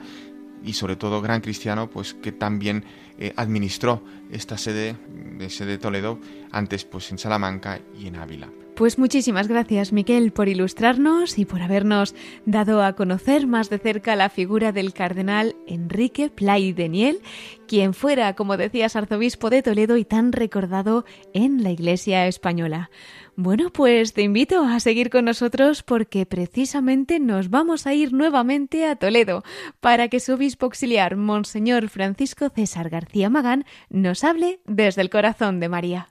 [0.65, 2.85] y sobre todo gran cristiano, pues que también
[3.19, 4.97] eh, administró esta sede
[5.39, 6.19] de sede Toledo
[6.51, 8.49] antes pues en Salamanca y en Ávila.
[8.79, 12.15] Pues muchísimas gracias, Miquel, por ilustrarnos y por habernos
[12.47, 17.21] dado a conocer más de cerca la figura del cardenal Enrique Play Deniel,
[17.67, 21.05] quien fuera, como decías, arzobispo de Toledo y tan recordado
[21.35, 22.89] en la Iglesia española.
[23.41, 28.85] Bueno, pues te invito a seguir con nosotros porque precisamente nos vamos a ir nuevamente
[28.85, 29.45] a Toledo
[29.79, 35.61] para que su obispo auxiliar, Monseñor Francisco César García Magán, nos hable desde el corazón
[35.61, 36.09] de María.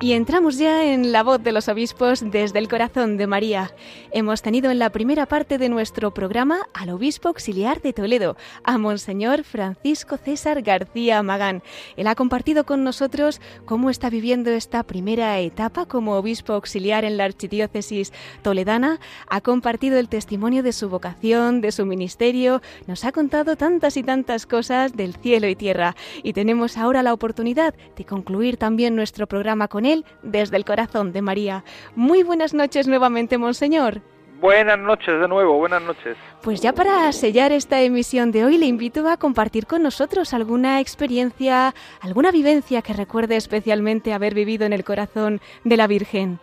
[0.00, 3.70] Y entramos ya en la voz de los obispos desde el corazón de María.
[4.10, 8.76] Hemos tenido en la primera parte de nuestro programa al obispo auxiliar de Toledo, a
[8.76, 11.62] Monseñor Francisco César García Magán.
[11.96, 17.16] Él ha compartido con nosotros cómo está viviendo esta primera etapa como obispo auxiliar en
[17.16, 23.12] la archidiócesis toledana, ha compartido el testimonio de su vocación, de su ministerio, nos ha
[23.12, 25.94] contado tantas y tantas cosas del cielo y tierra.
[26.24, 31.12] Y tenemos ahora la oportunidad de concluir también nuestro programa con él desde el corazón
[31.12, 31.64] de María.
[31.94, 34.00] Muy buenas noches nuevamente, Monseñor.
[34.40, 36.16] Buenas noches de nuevo, buenas noches.
[36.42, 40.80] Pues ya para sellar esta emisión de hoy le invito a compartir con nosotros alguna
[40.80, 46.40] experiencia, alguna vivencia que recuerde especialmente haber vivido en el corazón de la Virgen.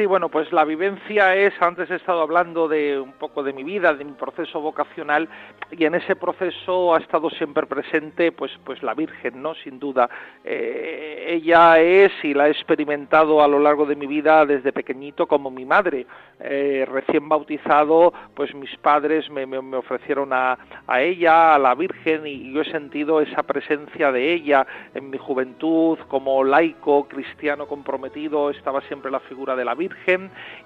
[0.00, 3.64] Sí, bueno, pues la vivencia es, antes he estado hablando de un poco de mi
[3.64, 5.28] vida, de mi proceso vocacional,
[5.70, 9.54] y en ese proceso ha estado siempre presente, pues, pues la Virgen, ¿no?
[9.56, 10.08] Sin duda.
[10.42, 15.26] Eh, ella es y la he experimentado a lo largo de mi vida desde pequeñito
[15.26, 16.06] como mi madre.
[16.40, 19.44] Eh, recién bautizado, pues mis padres me,
[19.76, 24.66] ofrecieron a, a, ella, a la Virgen, y yo he sentido esa presencia de ella
[24.94, 29.89] en mi juventud, como laico, cristiano comprometido, estaba siempre la figura de la Virgen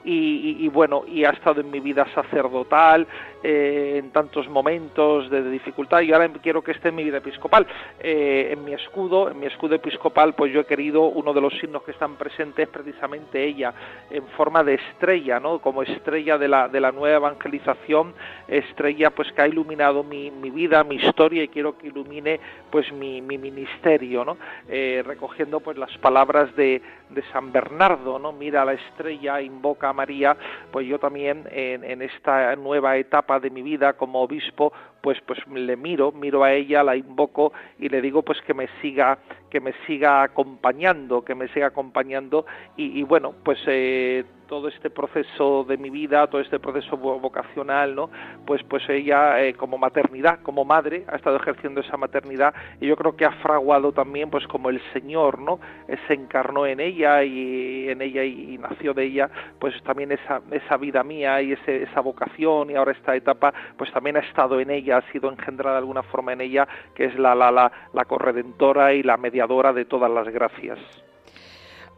[0.07, 3.07] Y, bueno, y ha estado en mi vida sacerdotal
[3.43, 7.66] eh, en tantos momentos de, dificultad y ahora quiero que esté en mi vida episcopal.
[8.01, 11.55] Eh, en mi escudo, en mi escudo episcopal, pues yo he querido uno de los
[11.59, 13.72] signos que están presentes precisamente ella
[14.11, 15.59] en forma de estrella, ¿no?
[15.59, 18.14] Como estrella de la, de la nueva evangelización,
[18.49, 22.93] estrella pues que ha iluminado mi, mi vida, mi historia y quiero que ilumine pues
[22.93, 24.37] mi, mi ministerio, ¿no?
[24.68, 26.83] Eh, recogiendo pues las palabras de,
[27.15, 28.33] de San Bernardo, ¿no?
[28.33, 30.37] Mira la estrella, invoca a María,
[30.71, 34.73] pues yo también en, en esta nueva etapa de mi vida como obispo,
[35.05, 38.68] pues pues le miro, miro a ella, la invoco y le digo pues que me
[38.80, 39.18] siga,
[39.50, 42.46] que me siga acompañando, que me siga acompañando
[42.78, 48.11] y, bueno, pues eh, todo este proceso de mi vida, todo este proceso vocacional, ¿no?
[48.46, 52.96] Pues, pues ella eh, como maternidad, como madre, ha estado ejerciendo esa maternidad y yo
[52.96, 55.61] creo que ha fraguado también, pues como el Señor, ¿no?
[55.88, 60.40] Eh, se encarnó en ella y en ella y, nació de ella, pues también esa,
[60.50, 64.61] esa vida mía y ese, esa vocación y ahora esta etapa, pues también ha estado
[64.61, 67.72] en ella, ha sido engendrada de alguna forma en ella, que es la, la, la,
[67.92, 70.78] la corredentora y la mediadora de todas las gracias.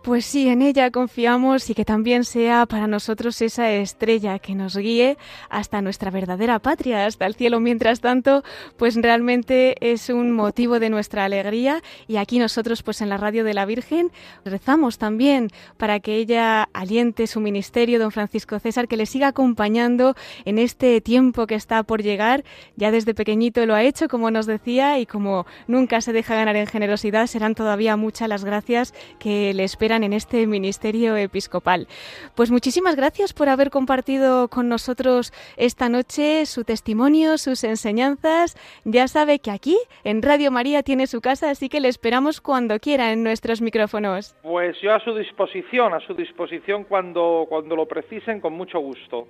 [0.07, 4.76] Pues sí, en ella confiamos y que también sea para nosotros esa estrella que nos
[4.76, 5.18] guíe
[5.50, 7.59] hasta nuestra verdadera patria, hasta el cielo.
[7.59, 8.44] Mientras tanto,
[8.76, 13.42] pues realmente es un motivo de nuestra alegría y aquí nosotros pues en la radio
[13.42, 14.12] de la Virgen
[14.44, 20.14] rezamos también para que ella aliente su ministerio, don Francisco César, que le siga acompañando
[20.44, 22.44] en este tiempo que está por llegar.
[22.76, 26.54] Ya desde pequeñito lo ha hecho, como nos decía, y como nunca se deja ganar
[26.54, 31.88] en generosidad, serán todavía muchas las gracias que le esperan en este ministerio episcopal.
[32.34, 38.57] Pues muchísimas gracias por haber compartido con nosotros esta noche su testimonio, sus enseñanzas.
[38.84, 42.78] Ya sabe que aquí en Radio María tiene su casa, así que le esperamos cuando
[42.78, 44.34] quiera en nuestros micrófonos.
[44.42, 49.28] Pues yo a su disposición, a su disposición cuando, cuando lo precisen, con mucho gusto.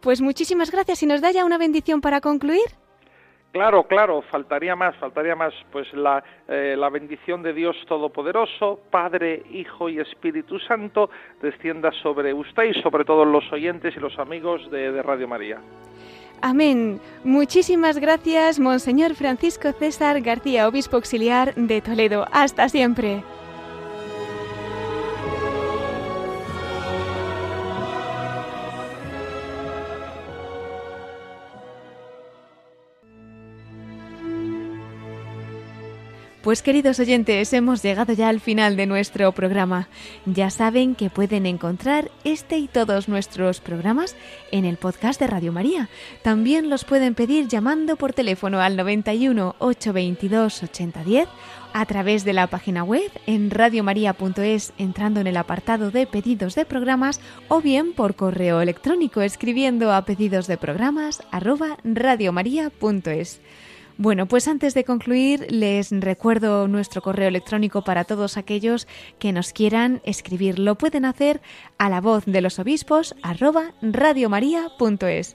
[0.00, 2.85] Pues muchísimas gracias y nos da ya una bendición para concluir.
[3.56, 9.44] Claro, claro, faltaría más, faltaría más, pues la, eh, la bendición de Dios Todopoderoso, Padre,
[9.50, 11.08] Hijo y Espíritu Santo,
[11.40, 15.56] descienda sobre usted y sobre todos los oyentes y los amigos de, de Radio María.
[16.42, 17.00] Amén.
[17.24, 22.26] Muchísimas gracias, Monseñor Francisco César García, Obispo Auxiliar de Toledo.
[22.32, 23.22] Hasta siempre.
[36.46, 39.88] Pues queridos oyentes, hemos llegado ya al final de nuestro programa.
[40.26, 44.14] Ya saben que pueden encontrar este y todos nuestros programas
[44.52, 45.88] en el podcast de Radio María.
[46.22, 51.28] También los pueden pedir llamando por teléfono al 91 822 8010
[51.72, 56.64] a través de la página web en radiomaria.es entrando en el apartado de pedidos de
[56.64, 63.40] programas o bien por correo electrónico escribiendo a pedidos de programas radiomaria.es.
[63.98, 68.86] Bueno, pues antes de concluir, les recuerdo nuestro correo electrónico para todos aquellos
[69.18, 70.58] que nos quieran escribir.
[70.58, 71.40] Lo pueden hacer
[71.78, 75.34] a la voz de los obispos arroba radiomaria.es.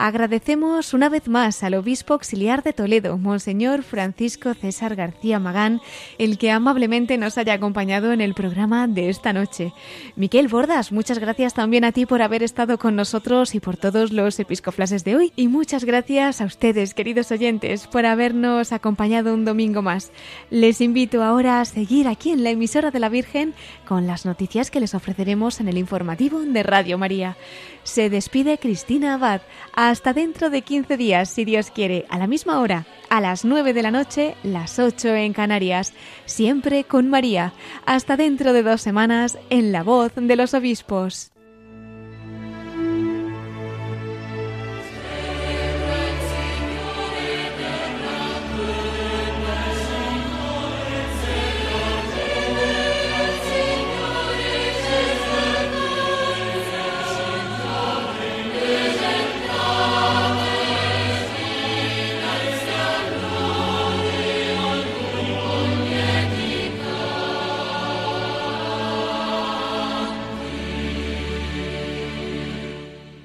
[0.00, 5.80] Agradecemos una vez más al obispo auxiliar de Toledo, Monseñor Francisco César García Magán,
[6.18, 9.72] el que amablemente nos haya acompañado en el programa de esta noche.
[10.14, 14.12] Miquel Bordas, muchas gracias también a ti por haber estado con nosotros y por todos
[14.12, 15.32] los episcoflases de hoy.
[15.34, 20.12] Y muchas gracias a ustedes, queridos oyentes, por habernos acompañado un domingo más.
[20.50, 23.52] Les invito ahora a seguir aquí en la emisora de la Virgen
[23.84, 27.36] con las noticias que les ofreceremos en el informativo de Radio María.
[27.82, 29.40] Se despide Cristina Abad.
[29.88, 33.72] Hasta dentro de 15 días, si Dios quiere, a la misma hora, a las 9
[33.72, 35.94] de la noche, las 8 en Canarias,
[36.26, 37.54] siempre con María.
[37.86, 41.30] Hasta dentro de dos semanas, en la voz de los obispos.